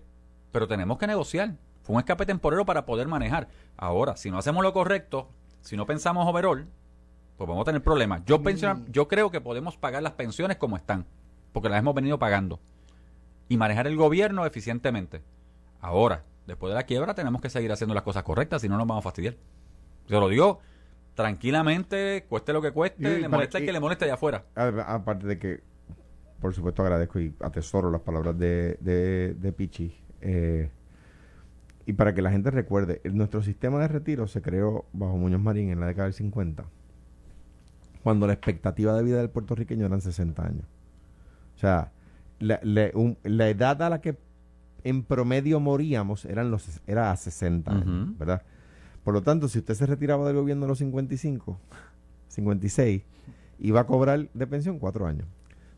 [0.52, 1.56] pero tenemos que negociar.
[1.84, 3.48] Fue un escape temporero para poder manejar.
[3.78, 5.30] Ahora, si no hacemos lo correcto,
[5.62, 6.68] si no pensamos overall,
[7.38, 8.22] pues vamos a tener problemas.
[8.26, 8.44] Yo, Mm.
[8.44, 11.06] pensiona- yo creo que podemos pagar las pensiones como están,
[11.54, 12.60] porque las hemos venido pagando,
[13.48, 15.22] y manejar el gobierno eficientemente.
[15.82, 18.86] Ahora, después de la quiebra, tenemos que seguir haciendo las cosas correctas, si no nos
[18.88, 19.36] vamos a fastidiar.
[20.08, 20.60] Yo lo digo
[21.16, 24.46] tranquilamente, cueste lo que cueste, Y- le molesta el que le moleste allá afuera.
[24.56, 25.62] Aparte de que,
[26.40, 29.96] por supuesto, agradezco y atesoro las palabras de, de, de Pichi.
[30.22, 30.70] eh,
[31.86, 35.72] y para que la gente recuerde, nuestro sistema de retiro se creó bajo Muñoz Marín
[35.72, 36.64] en la década del 50,
[38.04, 40.66] cuando la expectativa de vida del puertorriqueño eran 60 años.
[41.60, 41.92] O sea,
[42.40, 44.18] la, la- un- la edad a la que
[44.86, 48.18] en promedio moríamos eran los, era a 60 años.
[48.18, 48.44] ¿verdad?
[49.04, 51.60] Por lo tanto, si usted se retiraba del gobierno a los 55,
[52.30, 53.04] 56,
[53.60, 55.28] iba a cobrar de pensión cuatro años.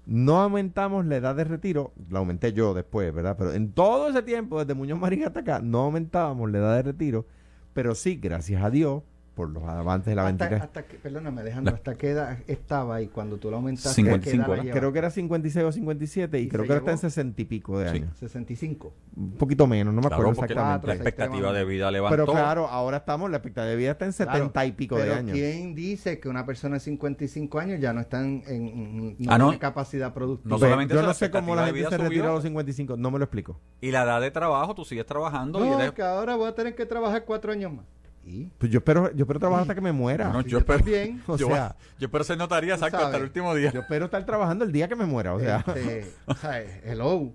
[0.05, 3.35] No aumentamos la edad de retiro, la aumenté yo después, ¿verdad?
[3.39, 6.83] Pero en todo ese tiempo, desde Muñoz Marín hasta acá, no aumentábamos la edad de
[6.83, 7.25] retiro,
[7.73, 9.01] pero sí, gracias a Dios,
[9.41, 10.62] por los avances de la hasta, 23.
[10.62, 13.95] hasta que, perdóname Alejandro, La- ¿hasta qué edad estaba y cuando tú lo aumentaste?
[13.95, 14.69] 55, ¿qué.
[14.69, 17.10] Creo que era 56 o 57 y, ¿Y creo que ahora está en llevó?
[17.10, 17.95] 60 y pico de Sí.
[17.97, 18.17] años.
[18.19, 18.93] 65.
[19.17, 20.88] Un poquito menos, no me Claro, acuerdo porque la, exactamente.
[20.88, 22.15] la expectativa de vida levantó.
[22.15, 25.34] Pero claro, ahora estamos, la expectativa de vida está en 70 y pico de años.
[25.34, 29.38] ¿quién dice que una persona de 55 años ya no está en, en- no Ah,
[29.39, 29.45] no.
[29.45, 30.56] tiene capacidad productiva?
[30.88, 33.60] Yo no sé cómo la gente se retira a los 55, no me lo explico.
[33.82, 36.86] Y la edad de trabajo, tú sigues trabajando y que ahora voy a tener que
[36.86, 37.86] trabajar cuatro años más.
[38.23, 38.45] ¿Y?
[38.57, 40.31] Pues yo espero, yo espero trabajar hasta que me muera.
[40.31, 41.21] Sí, yo yo espero, también.
[41.27, 43.71] O yo, sea, yo espero ser notaría, exacto, hasta el último día.
[43.71, 45.34] yo espero estar trabajando el día que me muera.
[45.34, 47.34] O sea, Este, o sea, hello.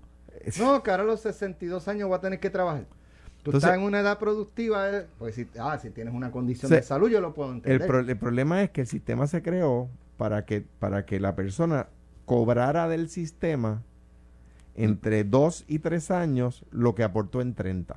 [0.59, 2.85] No, que ahora a los 62 años voy a tener que trabajar.
[3.43, 6.71] Tú Entonces- estás en una edad productiva, eh, pues si, ah, si tienes una condición
[6.71, 7.87] de salud, yo lo puedo el, entender.
[7.87, 11.87] pro- el problema es que el sistema se creó para que, para que la persona
[12.25, 13.83] cobrara del sistema
[14.75, 17.95] entre 2 y 3 años lo que aportó en 30.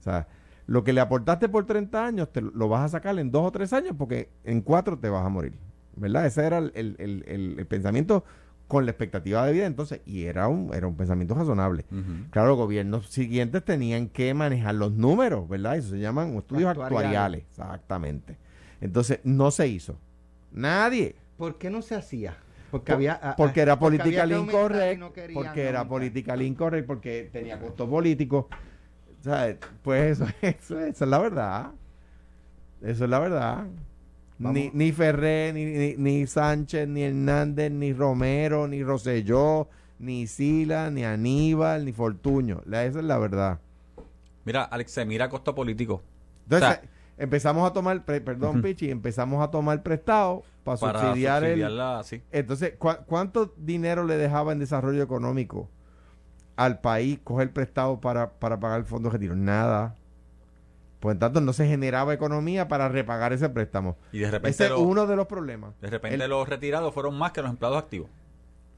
[0.00, 0.28] O sea,
[0.72, 3.52] lo que le aportaste por 30 años te lo vas a sacar en 2 o
[3.52, 5.52] 3 años porque en 4 te vas a morir.
[5.96, 6.24] ¿Verdad?
[6.24, 8.24] Ese era el, el- el- el- el pensamiento
[8.68, 11.84] con la expectativa de vida entonces, y era un, era un pensamiento razonable.
[12.30, 15.76] Claro, los gobiernos siguientes tenían que manejar los números, ¿verdad?
[15.76, 16.80] Eso se llaman estudios Actuariales.
[17.02, 18.38] actuariales, exactamente.
[18.80, 19.98] Entonces, no se hizo.
[20.52, 21.16] Nadie.
[21.36, 22.36] ¿Por qué no se hacía?
[22.70, 24.48] Porque Por- había porque ah, era política no
[25.12, 28.48] querían porque era política incorrecto, porque tenía costo político.
[29.22, 31.70] O sea, pues eso, eso, eso es la verdad.
[32.82, 33.66] Eso es la verdad.
[34.38, 39.68] Ni, ni Ferré, ni, ni, ni Sánchez, ni Hernández, ni Romero, ni Rosselló,
[40.00, 42.60] ni Sila, ni Aníbal, ni Fortuño.
[42.66, 43.60] La, esa es la verdad.
[44.44, 46.02] Mira, Alex, se mira costo político.
[46.44, 46.82] Entonces, O sea-
[47.18, 48.60] empezamos a tomar, perdón.
[48.62, 51.64] Pichi, empezamos a tomar prestado para, para subsidiar el,
[52.02, 52.20] sí.
[52.32, 55.68] entonces, ¿cu- ¿cuánto dinero le dejaba en desarrollo económico
[56.64, 59.34] al país coger prestado para, para pagar el fondo de retiro?
[59.36, 59.96] Nada.
[61.00, 63.96] Por tanto, no se generaba economía para repagar ese préstamo.
[64.12, 65.72] Y de repente, Ese es lo- uno de los problemas.
[65.80, 68.08] de repente El- los retirados fueron más que los empleados activos.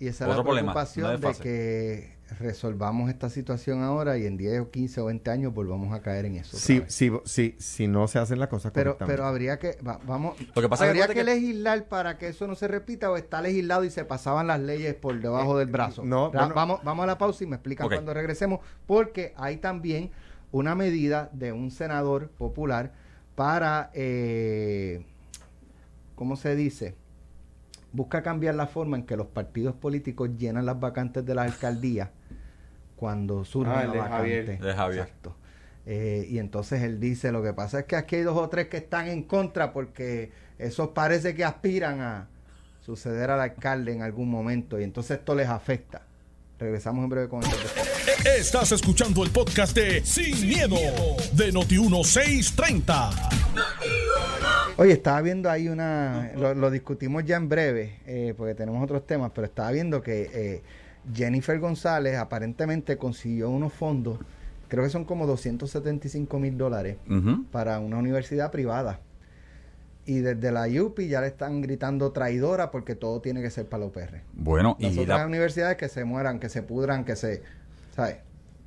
[0.00, 4.36] Y esa es la preocupación no es de que resolvamos esta situación ahora y en
[4.36, 6.56] 10 o 15 o 20 años volvamos a caer en eso.
[6.56, 6.92] otra Si, vez.
[6.94, 9.16] si, si, si no se hacen las cosas pero, correctamente.
[9.16, 12.54] pero habría que, va- vamos, Lo que pasa habría que, legislar para que eso no
[12.56, 16.02] se repita o está legislado y se pasaban las leyes por debajo del brazo.
[16.02, 16.54] Eh, no, Ra- bueno.
[16.54, 20.10] vamos, vamos a la pausa y me explican cuando regresemos, porque hay también
[20.50, 22.92] una medida de un senador popular
[23.36, 25.04] para, eh,
[26.14, 26.94] ¿cómo se dice?
[27.94, 32.10] Busca cambiar la forma en que los partidos políticos llenan las vacantes de la alcaldía
[32.96, 34.10] cuando surge Ah, de vacante.
[34.10, 34.58] Javier.
[34.60, 35.00] De Javier.
[35.04, 35.36] Exacto.
[35.86, 38.68] Eh, y entonces él dice, lo que pasa es que aquí hay dos o tres
[38.68, 42.26] que están en contra porque esos parece que aspiran a
[42.84, 46.02] suceder al alcalde en algún momento y entonces esto les afecta.
[46.58, 47.50] Regresamos en breve con el
[48.38, 50.76] Estás escuchando el podcast de Sin, miedo,
[51.32, 53.10] de Noti1630.
[54.76, 59.06] Oye, estaba viendo ahí una, lo, lo discutimos ya en breve, eh, porque tenemos otros
[59.06, 60.62] temas, pero estaba viendo que eh,
[61.14, 64.18] Jennifer González aparentemente consiguió unos fondos,
[64.68, 66.96] creo que son como 275 mil dólares,
[67.52, 68.98] para una universidad privada.
[70.06, 73.80] Y desde la UPI ya le están gritando traidora porque todo tiene que ser para
[73.82, 74.20] la UPR.
[74.34, 77.42] Bueno, Las y, otras la- universidades que se mueran, que se pudran, que se...
[77.94, 78.16] ¿Sabes?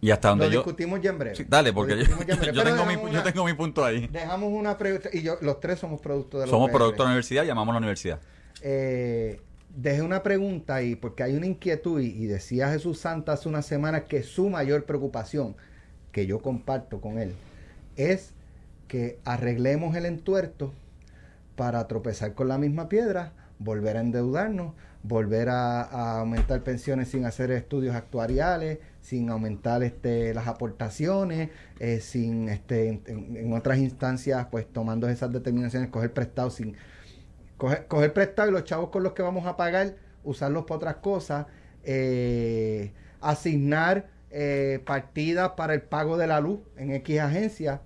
[0.01, 0.59] Y hasta donde Lo yo...
[0.59, 1.35] discutimos ya en breve.
[1.35, 2.17] Sí, dale, porque yo,
[2.63, 4.07] tengo mi, yo una- tengo mi punto ahí.
[4.07, 6.77] Dejamos una pregunta, y yo, los tres somos productos de la Somos UPR.
[6.77, 8.19] producto de la universidad, llamamos a la universidad.
[8.61, 9.41] eh,
[9.75, 13.65] dejé una pregunta y porque hay una inquietud y, y decía Jesús Santa hace unas
[13.65, 15.55] semanas que su mayor preocupación,
[16.11, 17.33] que yo comparto con él,
[17.95, 18.31] es
[18.87, 20.73] que arreglemos el entuerto
[21.55, 27.25] para tropezar con la misma piedra, volver a endeudarnos, volver a, a aumentar pensiones sin
[27.25, 34.67] hacer estudios actuariales, sin aumentar este, las aportaciones, eh, sin este, en, otras instancias, pues
[34.67, 36.75] tomando esas determinaciones, coger prestado sin
[37.55, 40.95] coger, coger prestado y los chavos con los que vamos a pagar, usarlos para otras
[40.97, 41.45] cosas,
[41.85, 42.91] eh,
[43.21, 47.81] asignar eh, partidas para el pago de la luz en X agencia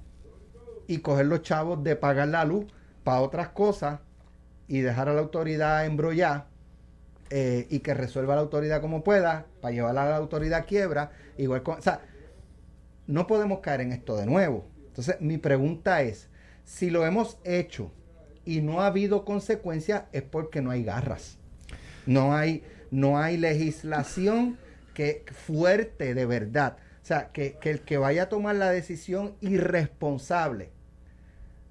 [0.87, 2.65] y coger los chavos de pagar la luz
[3.03, 3.99] para otras cosas
[4.67, 6.47] y dejar a la autoridad embrollar
[7.33, 11.11] eh, y que resuelva la autoridad como pueda para llevar a la autoridad a quiebra.
[11.37, 12.01] Igual con, o sea,
[13.07, 14.67] no podemos caer en esto de nuevo.
[14.87, 16.27] Entonces, mi pregunta es,
[16.65, 17.91] si lo hemos hecho
[18.43, 21.37] y no ha habido consecuencias, es porque no hay garras.
[22.05, 24.57] No hay, no hay legislación
[24.93, 26.77] que fuerte de verdad.
[27.01, 30.69] O sea, que, que el que vaya a tomar la decisión irresponsable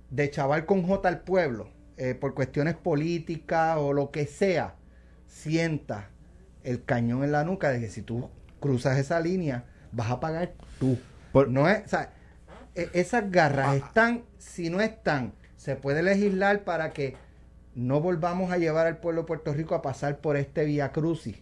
[0.08, 1.68] de chaval con J al pueblo,
[1.98, 4.76] eh, por cuestiones políticas o lo que sea,
[5.30, 6.10] sienta
[6.64, 10.52] el cañón en la nuca de que si tú cruzas esa línea, vas a pagar
[10.78, 10.98] tú.
[11.32, 12.12] Por- no es, o sea,
[12.74, 17.16] e- esas garras están, si no están, se puede legislar para que
[17.74, 21.36] no volvamos a llevar al pueblo de Puerto Rico a pasar por este vía crucis.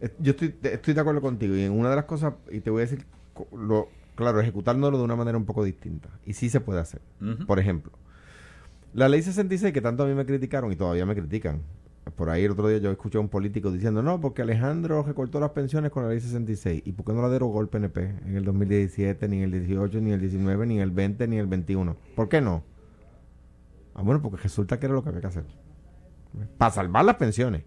[0.00, 1.54] Eh, Yo estoy, de- estoy de acuerdo contigo.
[1.54, 3.04] Y en una de las cosas, y te voy a decir,
[3.52, 6.08] lo, claro, ejecutándolo de una manera un poco distinta.
[6.26, 7.02] Y sí se puede hacer.
[7.46, 7.92] Por ejemplo,
[8.94, 11.60] la ley 66, que tanto a mí me criticaron y todavía me critican.
[12.16, 15.38] Por ahí el otro día yo escuché a un político diciendo, no, porque Alejandro recortó
[15.38, 16.82] las pensiones con la ley 66.
[16.84, 20.00] ¿Y por qué no la derogó el PNP en el 2017, ni en el 18,
[20.00, 21.96] ni en el 19, ni en el 20, ni en el 21?
[22.16, 22.64] ¿Por qué no?
[23.94, 25.44] Ah, bueno, porque resulta que era lo que había que hacer.
[26.58, 27.62] Para salvar las pensiones.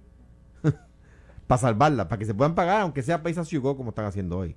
[1.48, 4.56] para salvarlas, para que se puedan pagar, aunque sea país go, como están haciendo hoy.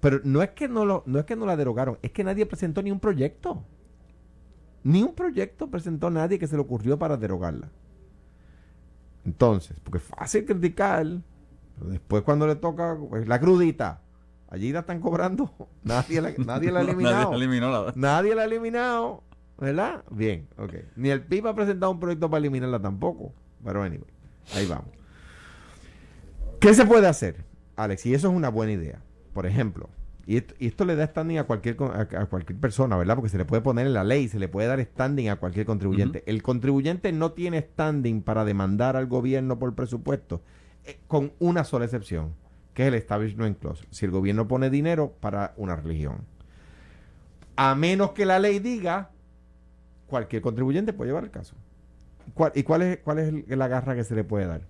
[0.00, 2.46] Pero no es que no lo, no es que no la derogaron, es que nadie
[2.46, 3.64] presentó ni un proyecto.
[4.82, 7.70] Ni un proyecto presentó nadie que se le ocurrió para derogarla.
[9.24, 11.06] Entonces, porque es fácil criticar,
[11.78, 14.00] Pero después cuando le toca pues, la crudita,
[14.48, 15.52] allí la están cobrando.
[15.84, 17.30] Nadie la, nadie la ha eliminado.
[17.30, 19.22] Nadie eliminó la- Nadie la ha eliminado,
[19.58, 20.04] ¿verdad?
[20.10, 20.74] Bien, ok.
[20.96, 23.32] Ni el PIB ha presentado un proyecto para eliminarla tampoco.
[23.64, 24.08] Pero anyway,
[24.54, 24.88] ahí vamos.
[26.60, 27.44] ¿Qué se puede hacer,
[27.76, 28.04] Alex?
[28.06, 29.00] Y eso es una buena idea.
[29.32, 29.88] Por ejemplo,
[30.32, 33.16] y esto, y esto le da standing a cualquier, a, a cualquier persona, ¿verdad?
[33.16, 35.66] Porque se le puede poner en la ley, se le puede dar standing a cualquier
[35.66, 36.22] contribuyente.
[36.26, 40.40] El contribuyente no tiene standing para demandar al gobierno por presupuesto,
[40.84, 42.34] eh, con una sola excepción,
[42.74, 43.84] que es el Establishment Clause.
[43.90, 46.18] Si el gobierno pone dinero para una religión.
[47.56, 49.10] A menos que la ley diga,
[50.06, 51.56] cualquier contribuyente puede llevar el caso.
[52.34, 54.60] ¿Cuál- ¿Y cuál es, cuál es el- la garra que se le puede dar?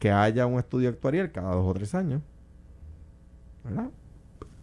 [0.00, 2.20] Que haya un estudio actuarial cada dos o tres años,
[3.64, 3.90] ¿verdad?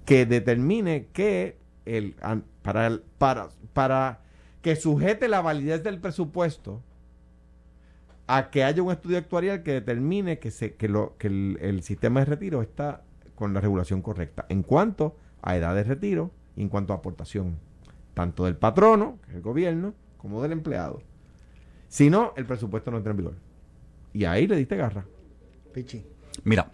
[0.09, 4.21] Que determine que el, an- para, el- para, para
[4.61, 6.81] que sujete la validez del presupuesto
[8.27, 11.83] a que haya un estudio actuarial que determine que, se, que, lo, que el, el
[11.83, 13.03] sistema de retiro está
[13.35, 17.57] con la regulación correcta en cuanto a edad de retiro y en cuanto a aportación,
[18.13, 21.01] tanto del patrono, que es el gobierno, como del empleado.
[21.87, 23.35] Si no, el presupuesto no entra en vigor.
[24.13, 25.05] Y ahí le diste garra.
[25.73, 26.03] Pichi.
[26.43, 26.69] Mira,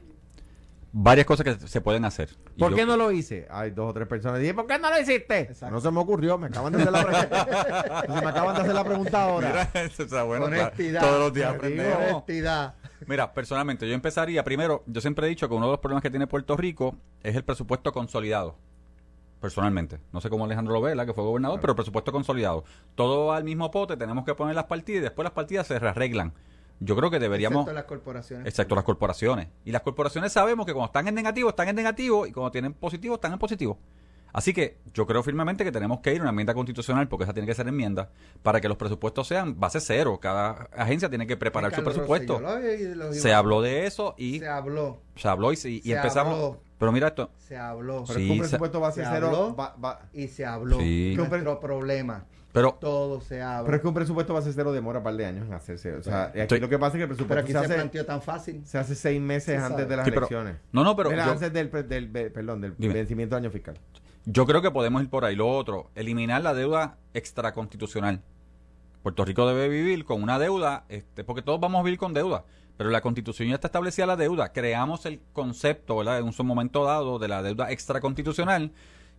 [0.97, 2.29] varias cosas que se pueden hacer.
[2.57, 3.45] ¿Por yo- qué no lo hice?
[3.49, 4.39] Hay dos o tres personas.
[4.39, 5.39] Dije, ¿por qué no lo hiciste?
[5.41, 5.75] Exacto.
[5.75, 8.05] No se me ocurrió, me acaban de hacer la pregunta.
[8.23, 9.49] Me acaban de hacer la pregunta ahora.
[9.49, 10.63] Mira, eso está bueno, claro.
[10.63, 11.01] Honestidad.
[11.01, 11.97] Todos los días aprendemos.
[12.11, 12.75] Honestidad.
[13.07, 16.09] Mira, personalmente, yo empezaría primero, yo siempre he dicho que uno de los problemas que
[16.09, 18.55] tiene Puerto Rico es el presupuesto consolidado.
[19.41, 19.99] Personalmente.
[20.13, 21.05] No sé cómo Alejandro lo ve, ¿verdad?
[21.05, 22.63] que fue gobernador, pero el presupuesto consolidado.
[22.95, 26.33] Todo al mismo pote, tenemos que poner las partidas y después las partidas se rearreglan.
[26.79, 27.61] Yo creo que deberíamos...
[27.61, 28.47] Excepto las corporaciones.
[28.47, 29.47] Excepto las corporaciones.
[29.63, 32.73] Y las corporaciones sabemos que cuando están en negativo, están en negativo, y cuando tienen
[32.73, 33.77] positivo, están en positivo.
[34.33, 37.33] Así que yo creo firmemente que tenemos que ir a una enmienda constitucional, porque esa
[37.33, 38.09] tiene que ser enmienda,
[38.43, 40.19] para que los presupuestos sean base cero.
[40.21, 42.41] Cada agencia tiene que preparar su presupuesto.
[42.41, 44.99] Lo- Se habló de eso y Se habló.
[45.15, 46.33] se habló y, y Se empezamos.
[46.33, 46.59] habló.
[46.77, 47.29] Pero mira esto.
[47.37, 48.03] Se habló.
[48.05, 49.27] Pero Sí, es que un presupuesto base se cero.
[49.27, 49.55] habló.
[49.55, 50.79] va- va- Y se habló.
[50.81, 51.13] Sí.
[51.15, 52.25] Nuestro problema.
[52.55, 53.65] Pero Todo se habla.
[53.65, 55.93] pero es que un presupuesto base cero demora un par de años en hacerse.
[55.93, 57.65] O sea, aquí Estoy- lo que pasa es que el Pero presupuesto aquí se se,
[57.65, 58.65] hace, planteó tan fácil.
[58.65, 59.85] se hace seis meses antes sabe.
[59.85, 60.55] de las Sí, pero- elecciones.
[60.71, 62.93] no, no, pero Era yo, antes del, pre- del- ve- perdón, del Dime.
[62.95, 63.77] vencimiento del año fiscal.
[64.25, 65.35] yo creo que podemos ir por ahí.
[65.35, 68.21] Lo otro, eliminar la deuda extraconstitucional.
[69.03, 72.43] Puerto Rico debe vivir con una deuda, este, porque todos vamos a vivir con deuda.
[72.77, 74.51] Pero la constitución ya está establecida la deuda.
[74.51, 76.17] Creamos el concepto, ¿verdad?
[76.19, 78.71] En un momento dado de la deuda extraconstitucional.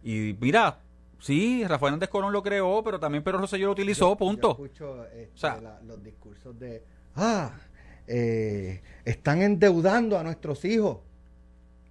[0.02, 0.80] Y mira,
[1.18, 4.56] sí, Rafael Hernández Colón lo creó, pero también Pedro Rosselló lo utilizó, Yo- punto.
[4.58, 6.82] Yo escucho este, O sea- la- los discursos de.
[7.14, 7.52] Ah,
[8.06, 10.98] eh, están endeudando a nuestros hijos.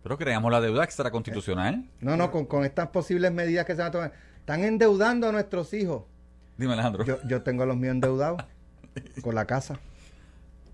[0.03, 1.89] Pero creamos la deuda extraconstitucional.
[1.99, 4.13] No, no, con, con estas posibles medidas que se van a tomar.
[4.39, 6.03] Están endeudando a nuestros hijos.
[6.57, 7.03] Dime, Alejandro.
[7.03, 8.43] Yo, yo tengo a los míos endeudados
[9.23, 9.79] con la casa.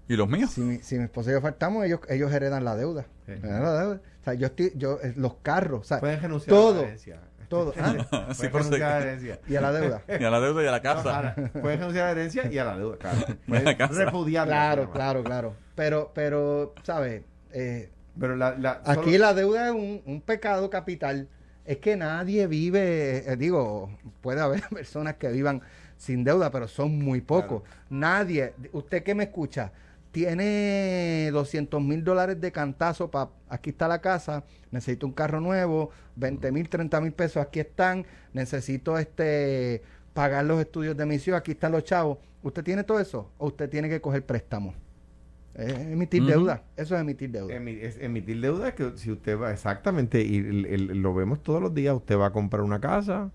[0.10, 0.52] ¿Y los míos?
[0.52, 3.06] Si mi, si mi esposa y yo faltamos, ellos, ellos heredan la deuda.
[3.26, 3.32] Sí.
[3.32, 4.02] Heredan la deuda.
[4.20, 6.88] O sea, yo estoy, yo, eh, los carros, o sea, Pueden renunciar a todo, la
[6.88, 7.22] herencia.
[7.52, 7.74] Todo.
[7.80, 7.94] ¿ah?
[8.34, 9.40] Sí, Pueden por renunciar a la herencia.
[9.48, 10.02] Y a la deuda.
[10.20, 11.16] Y a la deuda y a la casa.
[11.16, 13.18] Ahora, puedes renunciar a la herencia y a la deuda, claro.
[13.48, 14.06] Puedes se
[14.46, 15.56] Claro, claro, claro.
[15.76, 17.24] Pero, pero, ¿sabes?
[17.52, 21.28] Eh, Pero la, la- Aquí solo- la deuda es un, un pecado capital.
[21.66, 25.62] Es que nadie vive, eh, digo, puede haber personas que vivan
[25.98, 27.64] sin deuda, pero son muy pocos.
[27.90, 29.72] Nadie, usted que me escucha,
[30.12, 35.90] tiene 200 mil dólares de cantazo para, aquí está la casa, necesito un carro nuevo,
[36.16, 39.82] 20 mil, 30 mil pesos, aquí están, necesito este
[40.14, 42.18] pagar los estudios de emisión, aquí están los chavos.
[42.44, 43.32] ¿Usted tiene todo eso?
[43.38, 44.74] ¿O usted tiene que coger préstamo?
[45.54, 46.32] Es emitir Ujú.
[46.32, 47.54] deuda, eso es emitir deuda.
[47.54, 51.42] Emi- es emitir deuda es que si usted va, exactamente, y el- el- lo vemos
[51.44, 53.32] todos los días, usted va a comprar una casa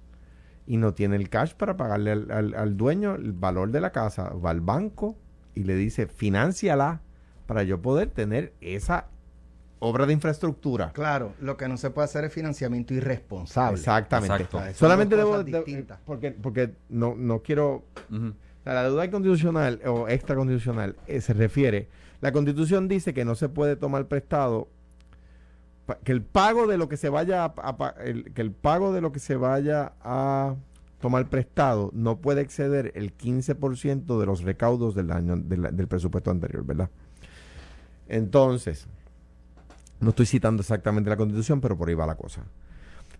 [0.66, 3.92] y no tiene el cash para pagarle al, al- al dueño el valor de la
[3.92, 5.16] casa, va al banco
[5.56, 7.00] y le dice, financiala
[7.46, 9.06] para yo poder tener esa
[9.78, 10.92] obra de infraestructura.
[10.92, 13.78] Claro, lo que no se puede hacer es financiamiento irresponsable.
[13.78, 14.28] Exactamente.
[14.74, 15.50] Solamente debo, de-
[16.04, 17.84] porque, porque no, no quiero
[18.64, 21.88] sea, la deuda constitucional o extraconstitucional eh, se refiere.
[22.20, 24.68] La constitución dice que no se puede tomar prestado,
[26.02, 28.92] que el pago de lo que se vaya a, a pa- el- que el pago
[28.92, 30.56] de lo que se vaya a
[31.06, 36.66] tomar prestado no puede exceder el 15% de los recaudos del año del, presupuesto anterior,
[36.66, 36.90] ¿verdad?
[38.08, 38.88] Entonces,
[40.00, 42.42] no estoy citando exactamente la constitución, pero por ahí va la cosa.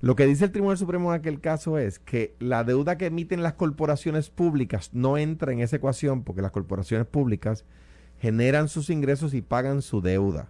[0.00, 3.44] Lo que dice el Tribunal Supremo en aquel caso es que la deuda que emiten
[3.44, 7.64] las corporaciones públicas no entra en esa ecuación porque las corporaciones públicas
[8.18, 10.48] generan sus ingresos y pagan su deuda.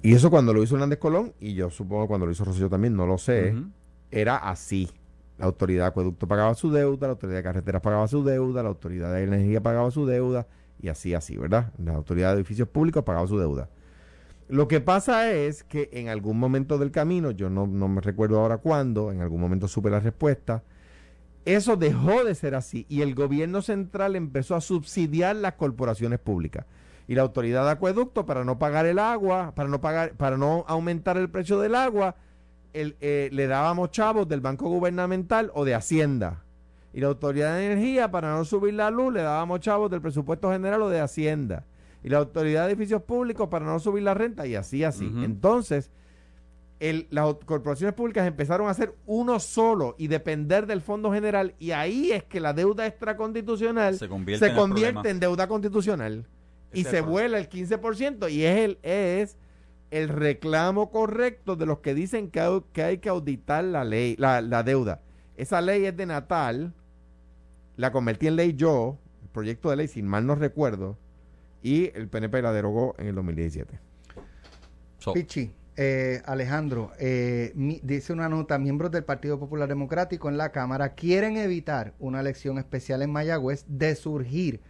[0.00, 2.96] Y eso cuando lo hizo Hernández Colón, y yo supongo cuando lo hizo Rosselló también,
[2.96, 3.54] no lo sé.
[4.12, 4.90] Era así.
[5.38, 8.68] La autoridad de acueducto pagaba su deuda, la autoridad de carreteras pagaba su deuda, la
[8.68, 10.46] autoridad de energía pagaba su deuda,
[10.80, 11.72] y así, así, ¿verdad?
[11.78, 13.68] La autoridad de edificios públicos pagaba su deuda.
[14.48, 18.38] Lo que pasa es que en algún momento del camino, yo no, no me recuerdo
[18.38, 20.62] ahora cuándo, en algún momento supe la respuesta,
[21.44, 26.66] eso dejó de ser así y el gobierno central empezó a subsidiar las corporaciones públicas.
[27.08, 30.64] Y la autoridad de acueducto, para no pagar el agua, para no pagar, para no
[30.68, 32.14] aumentar el precio del agua,
[32.72, 36.44] el, eh, le dábamos chavos del Banco Gubernamental o de Hacienda.
[36.94, 40.50] Y la autoridad de energía, para no subir la luz, le dábamos chavos del presupuesto
[40.52, 41.64] general o de Hacienda.
[42.04, 45.04] Y la autoridad de edificios públicos, para no subir la renta, y así, así.
[45.22, 45.90] Entonces,
[46.80, 51.54] el- las corporaciones públicas empezaron a ser uno solo y depender del Fondo General.
[51.60, 56.26] Y ahí es que la deuda extraconstitucional Se convierte se en convierte en deuda constitucional
[56.72, 57.10] y Ese se problema.
[57.12, 59.38] vuela el 15% y es el es
[59.92, 64.16] el reclamo correcto de los que dicen que hay que, hay que auditar la ley
[64.18, 65.00] la, la deuda.
[65.36, 66.72] Esa ley es de Natal
[67.76, 70.98] la convertí en ley yo el proyecto de ley sin mal no recuerdo
[71.62, 73.78] y el PNP la derogó en el 2017
[74.98, 80.36] So, Pichi, eh, Alejandro, eh, mi- dice una nota, miembros del Partido Popular Democrático en
[80.36, 84.60] la Cámara quieren evitar una elección especial en Mayagüez de surgir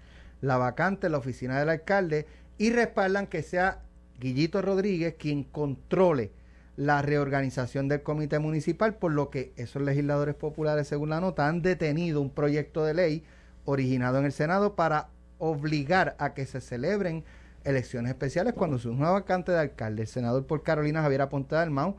[0.40, 3.82] la vacante en la oficina del alcalde y respaldan que sea
[4.22, 6.30] Guillito Rodríguez quien controle
[6.76, 11.60] la reorganización del comité municipal, por lo que esos legisladores populares, según la nota, han
[11.60, 13.24] detenido un proyecto de ley
[13.64, 15.08] originado en el Senado para
[15.38, 17.24] obligar a que se celebren
[17.64, 20.02] elecciones especiales cuando surge una vacante de alcalde.
[20.02, 21.96] El senador por Carolina Javier Aponte Dalmau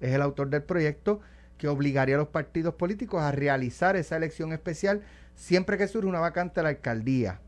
[0.00, 1.20] es el autor del proyecto
[1.58, 5.02] que obligaría a los partidos políticos a realizar esa elección especial
[5.34, 7.40] siempre que surge una vacante de la alcaldía.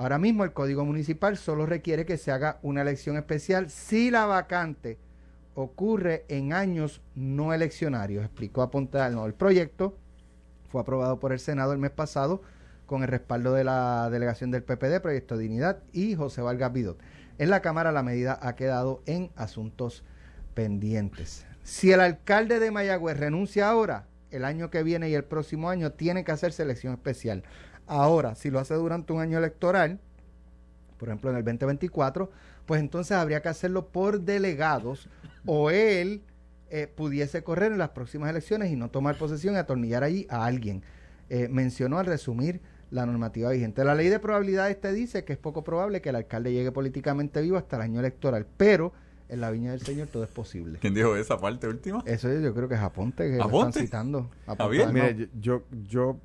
[0.00, 4.24] Ahora mismo el Código Municipal solo requiere que se haga una elección especial si la
[4.24, 4.96] vacante
[5.52, 9.26] ocurre en años no eleccionarios, explicó Aponte Dalmau.
[9.26, 9.98] El proyecto
[10.68, 12.40] fue aprobado por el Senado el mes pasado
[12.86, 16.98] con el respaldo de la delegación del PPD, Proyecto Dignidad y José Vargas Vidot.
[17.36, 20.02] En la Cámara la medida ha quedado en asuntos
[20.54, 21.44] pendientes.
[21.62, 25.92] Si el alcalde de Mayagüez renuncia ahora, el año que viene y el próximo año
[25.92, 27.42] tiene que hacer selección especial.
[27.86, 29.98] Ahora, si lo hace durante un año electoral,
[30.98, 32.30] por ejemplo en el 2024,
[32.66, 35.08] pues entonces habría que hacerlo por delegados
[35.46, 36.22] o él
[36.68, 40.44] eh, pudiese correr en las próximas elecciones y no tomar posesión y atornillar allí a
[40.44, 40.84] alguien.
[41.28, 43.84] Eh, mencionó al resumir la normativa vigente.
[43.84, 47.40] La ley de probabilidades te dice que es poco probable que el alcalde llegue políticamente
[47.40, 48.92] vivo hasta el año electoral, pero
[49.30, 50.78] en la viña del Señor todo es posible.
[50.80, 52.02] ¿Quién dijo esa parte última?
[52.06, 53.80] Eso yo, yo creo que es Aponte que lo están ¿Aponte?
[53.80, 54.30] citando.
[54.46, 54.86] Aponte.
[54.92, 56.16] Mire, yo, yo, yo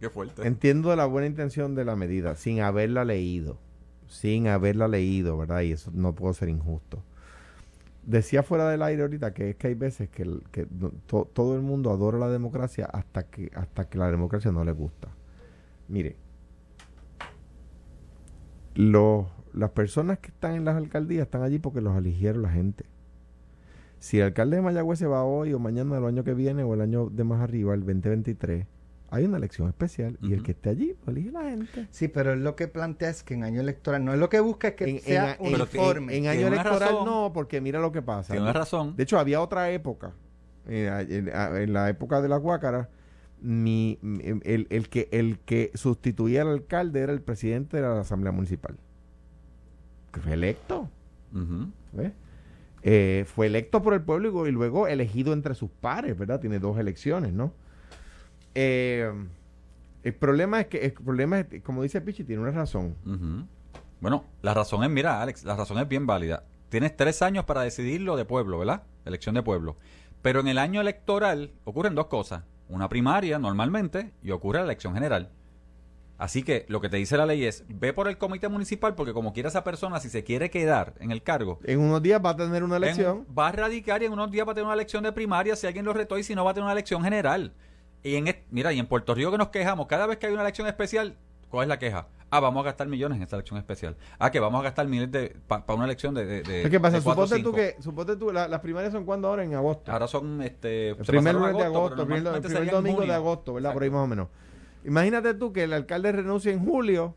[0.00, 0.46] Qué fuerte.
[0.46, 3.58] entiendo la buena intención de la medida sin haberla leído
[4.06, 7.02] sin haberla leído verdad y eso no puedo ser injusto
[8.04, 11.28] decía fuera del aire ahorita que es que hay veces que, el- que no- to-
[11.32, 15.08] todo el mundo adora la democracia hasta que hasta que la democracia no le gusta
[15.88, 16.16] mire
[18.74, 19.26] los,
[19.58, 22.84] las personas que están en las alcaldías están allí porque los eligieron la gente
[23.98, 26.74] si el alcalde de Mayagüez se va hoy o mañana el año que viene o
[26.74, 28.66] el año de más arriba el 2023
[29.10, 32.34] hay una elección especial y el que esté allí lo elige la gente Sí, pero
[32.34, 34.74] él lo que plantea es que en año electoral no es lo que busca es
[34.74, 36.16] que en, sea en- en- uniforme.
[36.16, 37.04] en- en año electoral razón.
[37.06, 38.34] no, porque mira lo que pasa.
[38.34, 38.94] Tienes razón.
[38.96, 40.12] De hecho, había otra época,
[40.66, 41.28] eh, en,
[41.62, 42.90] en la época de la Guácara,
[43.40, 43.98] mi-
[44.44, 48.76] el, el que, el que sustituía al alcalde era el presidente de la Asamblea Municipal.
[50.12, 50.88] Que fue electo.
[52.82, 56.40] Eh, fue electo por el pueblo y, go- y luego elegido entre sus pares, ¿verdad?
[56.40, 57.52] Tiene dos elecciones, ¿no?
[58.54, 59.12] Eh,
[60.04, 62.94] el problema es que, el problema es, como dice Pichi, tiene una razón.
[64.00, 66.44] Bueno, la razón es, mira, Alex, la razón es bien válida.
[66.68, 68.84] Tienes tres años para decidirlo de pueblo, ¿verdad?
[69.04, 69.76] Elección de pueblo.
[70.22, 72.44] Pero en el año electoral ocurren dos cosas.
[72.68, 75.30] Una primaria, normalmente, y ocurre la elección general.
[76.18, 79.12] Así que lo que te dice la ley es, ve por el comité municipal, porque
[79.12, 82.30] como quiera esa persona, si se quiere quedar en el cargo, En unos días va
[82.30, 83.24] a tener una elección.
[83.28, 85.54] en- va a radicar y en unos días va a tener una elección de primaria
[85.54, 87.52] si alguien lo retó y si no va a tener una elección general.
[88.02, 90.42] Y en mira, y en Puerto Rico que nos quejamos, cada vez que hay una
[90.42, 91.16] elección especial,
[91.50, 92.08] ¿cuál es la queja?
[92.30, 93.96] Ah, vamos a gastar millones en esta elección especial.
[94.18, 96.96] Ah, que vamos a gastar miles de para una elección de, de, de- ¿Qué pasa?
[96.98, 99.54] de cuatro o Suponte tú que, suponte tú, la- las primarias son cuando ahora en
[99.54, 99.90] agosto.
[99.90, 103.54] Ahora son este el primer lunes de agosto, el primer, el primer domingo de agosto,
[103.54, 103.72] ¿verdad?
[103.72, 104.28] Por ahí más o menos.
[104.84, 107.14] Imagínate tú que el alcalde renuncie en julio.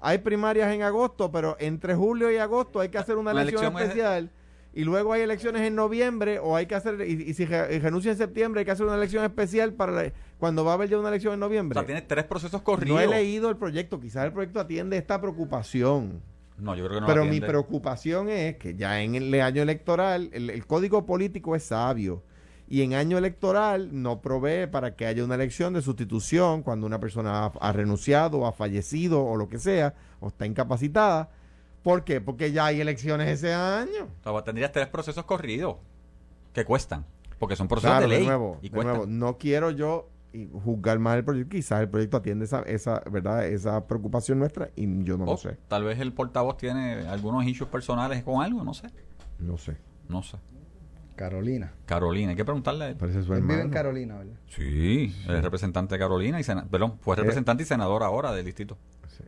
[0.00, 3.76] Hay primarias en agosto, pero entre julio y agosto hay que hacer una elección, elección
[3.82, 4.30] es- especial.
[4.74, 7.78] Y luego hay elecciones en noviembre o hay que hacer, y, y si re- y
[7.78, 10.90] renuncia en septiembre hay que hacer una elección especial para la- cuando va a haber
[10.90, 11.78] ya una elección en O noviembre.
[11.78, 13.00] sea, tienes tres procesos no corridos.
[13.02, 16.20] he leído el proyecto, quizás el proyecto atiende esta preocupación.
[16.58, 20.28] No, yo creo que no Pero mi preocupación es que ya en el año electoral
[20.34, 22.22] el, el código político es sabio
[22.68, 26.98] Y en año electoral no provee para que haya una elección de sustitución cuando una
[26.98, 31.30] persona ha, ha renunciado o ha fallecido o lo que sea, o está incapacitada.
[31.82, 32.20] ¿Por qué?
[32.20, 34.08] Porque ya hay elecciones ese año.
[34.24, 35.76] O sea, tendrías tres procesos corridos
[36.52, 37.04] que cuestan.
[37.38, 38.26] Porque son procesos Claro, de de ley.
[38.26, 40.08] nuevo, y de nuevo, no quiero yo
[40.64, 41.50] juzgar mal el proyecto.
[41.54, 43.46] Quizás el proyecto atiende esa, esa, ¿verdad?
[43.46, 45.56] esa preocupación nuestra y yo no lo sé.
[45.68, 48.88] Tal vez el portavoz tiene algunos issues personales con algo, no sé.
[49.38, 49.76] No sé.
[50.08, 50.38] No sé.
[51.16, 51.72] Carolina.
[51.86, 52.96] Carolina, hay que preguntarle a él.
[52.96, 53.70] Parece su Él vive en.
[53.70, 54.34] Carolina, ¿verdad?
[54.48, 58.44] Sí, él es representante de Carolina y sena- perdón, fue representante y senador ahora del
[58.44, 58.76] distrito.
[59.08, 59.24] Sí.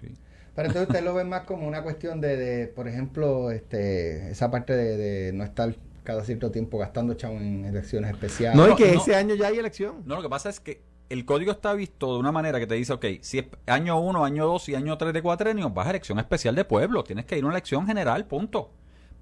[0.00, 0.14] Sí.
[0.54, 4.50] Pero entonces usted lo ve más como una cuestión de, de, por ejemplo, este, esa
[4.50, 5.74] parte de, de no estar
[6.04, 8.56] cada cierto tiempo gastando chavo en elecciones especiales.
[8.56, 9.00] No, y que no.
[9.00, 10.02] ese año ya hay elección.
[10.04, 12.74] No, lo que pasa es que el código está visto de una manera que te
[12.74, 15.90] dice, ok, si es año 1, año 2 y año 3 de cuatrenio, vas a
[15.90, 18.70] elección especial de pueblo, tienes que ir a una elección general, punto.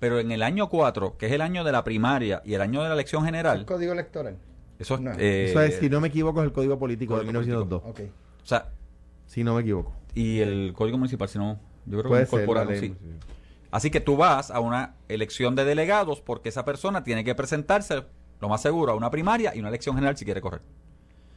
[0.02, 2.82] Pero en el año 4, que es el año de la primaria y el año
[2.82, 4.36] de la elección el general, código electoral.
[4.80, 5.00] eso es...
[5.00, 5.12] No.
[5.16, 7.60] eh, Eso es, si no me equivoco, es el Código Político de Código político.
[7.86, 8.08] 1902.
[8.08, 8.12] Ok.
[8.42, 8.70] O sea,
[9.26, 9.92] Si no me equivoco.
[10.12, 12.96] y el código municipal, si no, yo creo Puede que incorporaron, sí.
[13.70, 18.02] Así que tú vas a una elección de delegados porque esa persona tiene que presentarse,
[18.40, 20.62] lo más seguro, a una primaria y una elección general si quiere correr.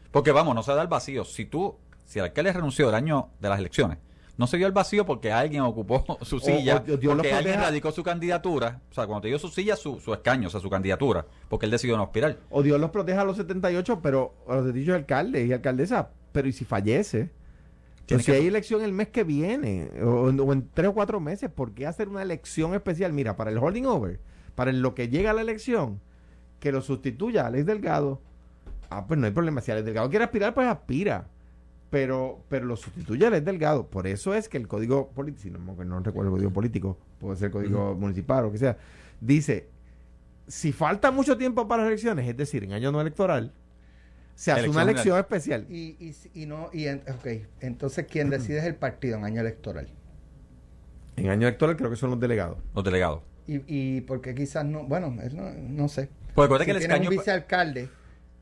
[0.09, 1.23] Porque vamos, no se da el vacío.
[1.23, 3.99] Si tú, si el alcalde renunció el año de las elecciones,
[4.37, 7.59] no se dio el vacío porque alguien ocupó su silla, o Dios lo porque alguien
[7.59, 8.81] radicó su candidatura.
[8.91, 11.65] O sea, cuando te dio su silla, su, su escaño, o sea, su candidatura, porque
[11.65, 12.37] él decidió no aspirar.
[12.49, 16.07] O Dios los proteja a los 78, pero a los dichos alcaldes y alcaldesas.
[16.31, 17.31] Pero ¿y si fallece?
[18.07, 21.19] Si que- hay elección el mes que viene, o, en- o en tres o cuatro
[21.19, 23.13] meses, ¿por qué hacer una elección especial?
[23.13, 24.19] Mira, para el holding over,
[24.53, 26.01] para en lo que llega a la elección,
[26.59, 28.21] que lo sustituya a Alex Delgado.
[28.91, 29.61] Ah, pues no hay problema.
[29.61, 31.29] Si Alex Delgado quiere aspirar, pues aspira.
[31.89, 33.87] Pero, pero lo sustituye a Alex Delgado.
[33.87, 37.37] Por eso es que el código político, si no, no recuerdo el código político, puede
[37.37, 38.77] ser el código municipal o lo que sea,
[39.21, 39.69] dice,
[40.47, 43.53] si falta mucho tiempo para las elecciones, es decir, en año no electoral,
[44.33, 45.65] se hace Elección una elección especial.
[45.69, 49.23] Y, y, si- y no, y en- ok, entonces quien decide es el partido en
[49.23, 49.87] año electoral.
[51.15, 52.57] En año electoral creo que son los delegados.
[52.73, 53.21] Los delegados.
[53.47, 56.09] Y, y porque quizás no, bueno, no, no sé.
[56.33, 57.09] Porque acuérdate si que el escaño...
[57.09, 57.89] un vicealcde,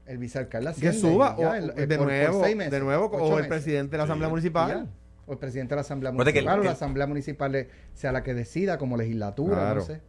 [0.06, 3.28] el vicealcalde que suba ya, o, el- el- de por- nuevo meses, de nuevo o
[3.30, 3.48] el meses.
[3.48, 4.86] presidente de la asamblea municipal ya.
[5.26, 8.34] O el presidente de la asamblea el- municipal, o la asamblea municipal sea la que
[8.34, 9.80] decida como legislatura, Claro.
[9.80, 10.02] no sé.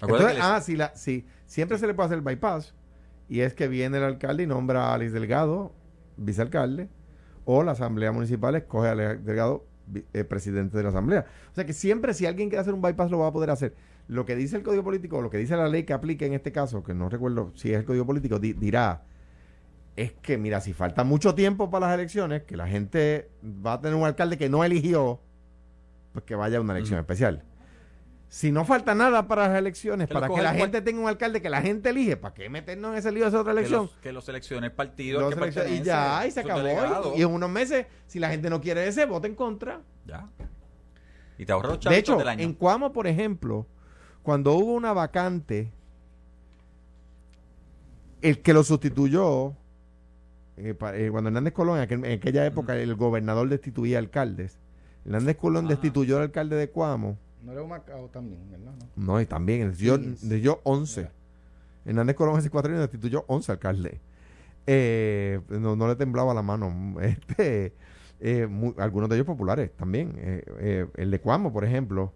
[0.00, 2.74] Entonces, ah sí la sí siempre se le puede hacer el bypass
[3.28, 5.72] y es que viene el alcalde y nombra a Alex Delgado
[6.16, 6.88] vicealcalde
[7.44, 9.64] o la asamblea municipal escoge a Alex Delgado
[10.12, 13.10] eh, presidente de la asamblea o sea que siempre si alguien quiere hacer un bypass
[13.12, 13.74] lo va a poder hacer
[14.08, 16.32] lo que dice el código político o lo que dice la ley que aplica en
[16.34, 19.04] este caso que no recuerdo si es el código político di- dirá
[19.96, 23.80] es que, mira, si falta mucho tiempo para las elecciones, que la gente va a
[23.80, 25.20] tener un alcalde que no eligió,
[26.12, 27.44] pues que vaya a una elección especial.
[28.28, 31.08] Si no falta nada para las elecciones, Que lo para que la gente tenga un
[31.08, 33.58] alcalde que la gente elige, ¿para qué meternos en ese lío de esa otra que
[33.58, 33.82] elección?
[33.82, 37.14] los, que los seleccione el partido al Dos que y ya, y se acabó.
[37.14, 39.82] Y, y en unos meses, si la gente no quiere ese, vote en contra.
[40.06, 40.30] Ya.
[41.36, 42.42] Y te ahorra los De hecho, del año.
[42.42, 43.66] en Cuamo, por ejemplo,
[44.22, 45.70] cuando hubo una vacante,
[48.22, 49.54] el que lo sustituyó,
[50.64, 54.58] eh, eh, cuando Hernández Colón, en, aquel- en aquella época, el gobernador destituía alcaldes.
[55.04, 55.68] Hernández Colón Ah.
[55.70, 57.18] destituyó al alcalde de Cuamo.
[57.42, 58.72] No era un Macao también, ¿verdad?
[58.96, 59.14] No.
[59.14, 60.10] No, y también, destituyó, Sí, sí.
[60.10, 61.08] destituyó 11.
[61.84, 64.00] Hernández Colón hace cuatro años destituyó 11 alcaldes.
[64.66, 66.72] Eh, no, no le temblaba la mano.
[67.02, 67.72] Este,
[68.20, 68.48] eh,
[68.78, 70.12] algunos de ellos populares también.
[70.18, 72.12] Eh, el de Cuamo, por ejemplo.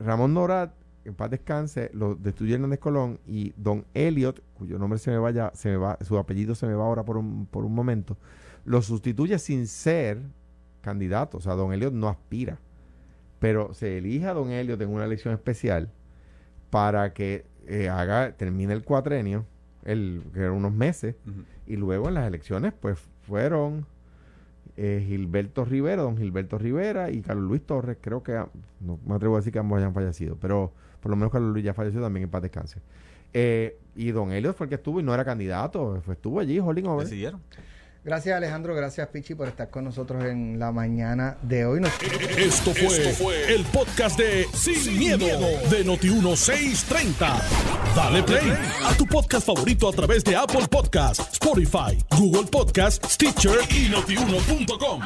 [0.00, 0.72] Ramón Norat,
[1.08, 5.50] en paz descanse, lo destituye Hernández Colón y Don Elliot, cuyo nombre se me vaya,
[5.54, 8.16] se me va, su apellido se me va ahora por un, por un momento,
[8.64, 10.20] lo sustituye sin ser
[10.82, 11.38] candidato.
[11.38, 12.58] O sea, Don Elliot no aspira.
[13.38, 15.90] Pero se elige a Don Elliot en una elección especial
[16.70, 19.46] para que eh, haga, termine el cuatrenio,
[19.84, 21.14] el, que eran unos meses,
[21.66, 23.86] y luego en las elecciones, pues fueron
[24.76, 27.96] eh, Gilberto Rivera, don Gilberto Rivera y Carlos Luis Torres.
[28.00, 28.48] Creo que, ah,
[28.80, 31.64] no me atrevo a decir que ambos hayan fallecido, pero por lo menos Carlos Luis
[31.64, 32.80] ya falleció también en paz descanse.
[33.34, 36.58] Eh, y don Elliot fue el que estuvo y no era candidato, fue, estuvo allí,
[36.58, 37.04] holding over.
[37.04, 37.40] Decidieron.
[38.04, 41.80] Gracias Alejandro, gracias Pichi por estar con nosotros en la mañana de hoy.
[41.80, 41.92] Nos-
[42.38, 47.42] Esto fue, el podcast de Sin, miedo, de Noti1630.
[47.94, 48.50] Dale play
[48.84, 55.02] a tu podcast favorito a través de Apple Podcasts, Spotify, Google Podcasts, Stitcher y notiuno.com.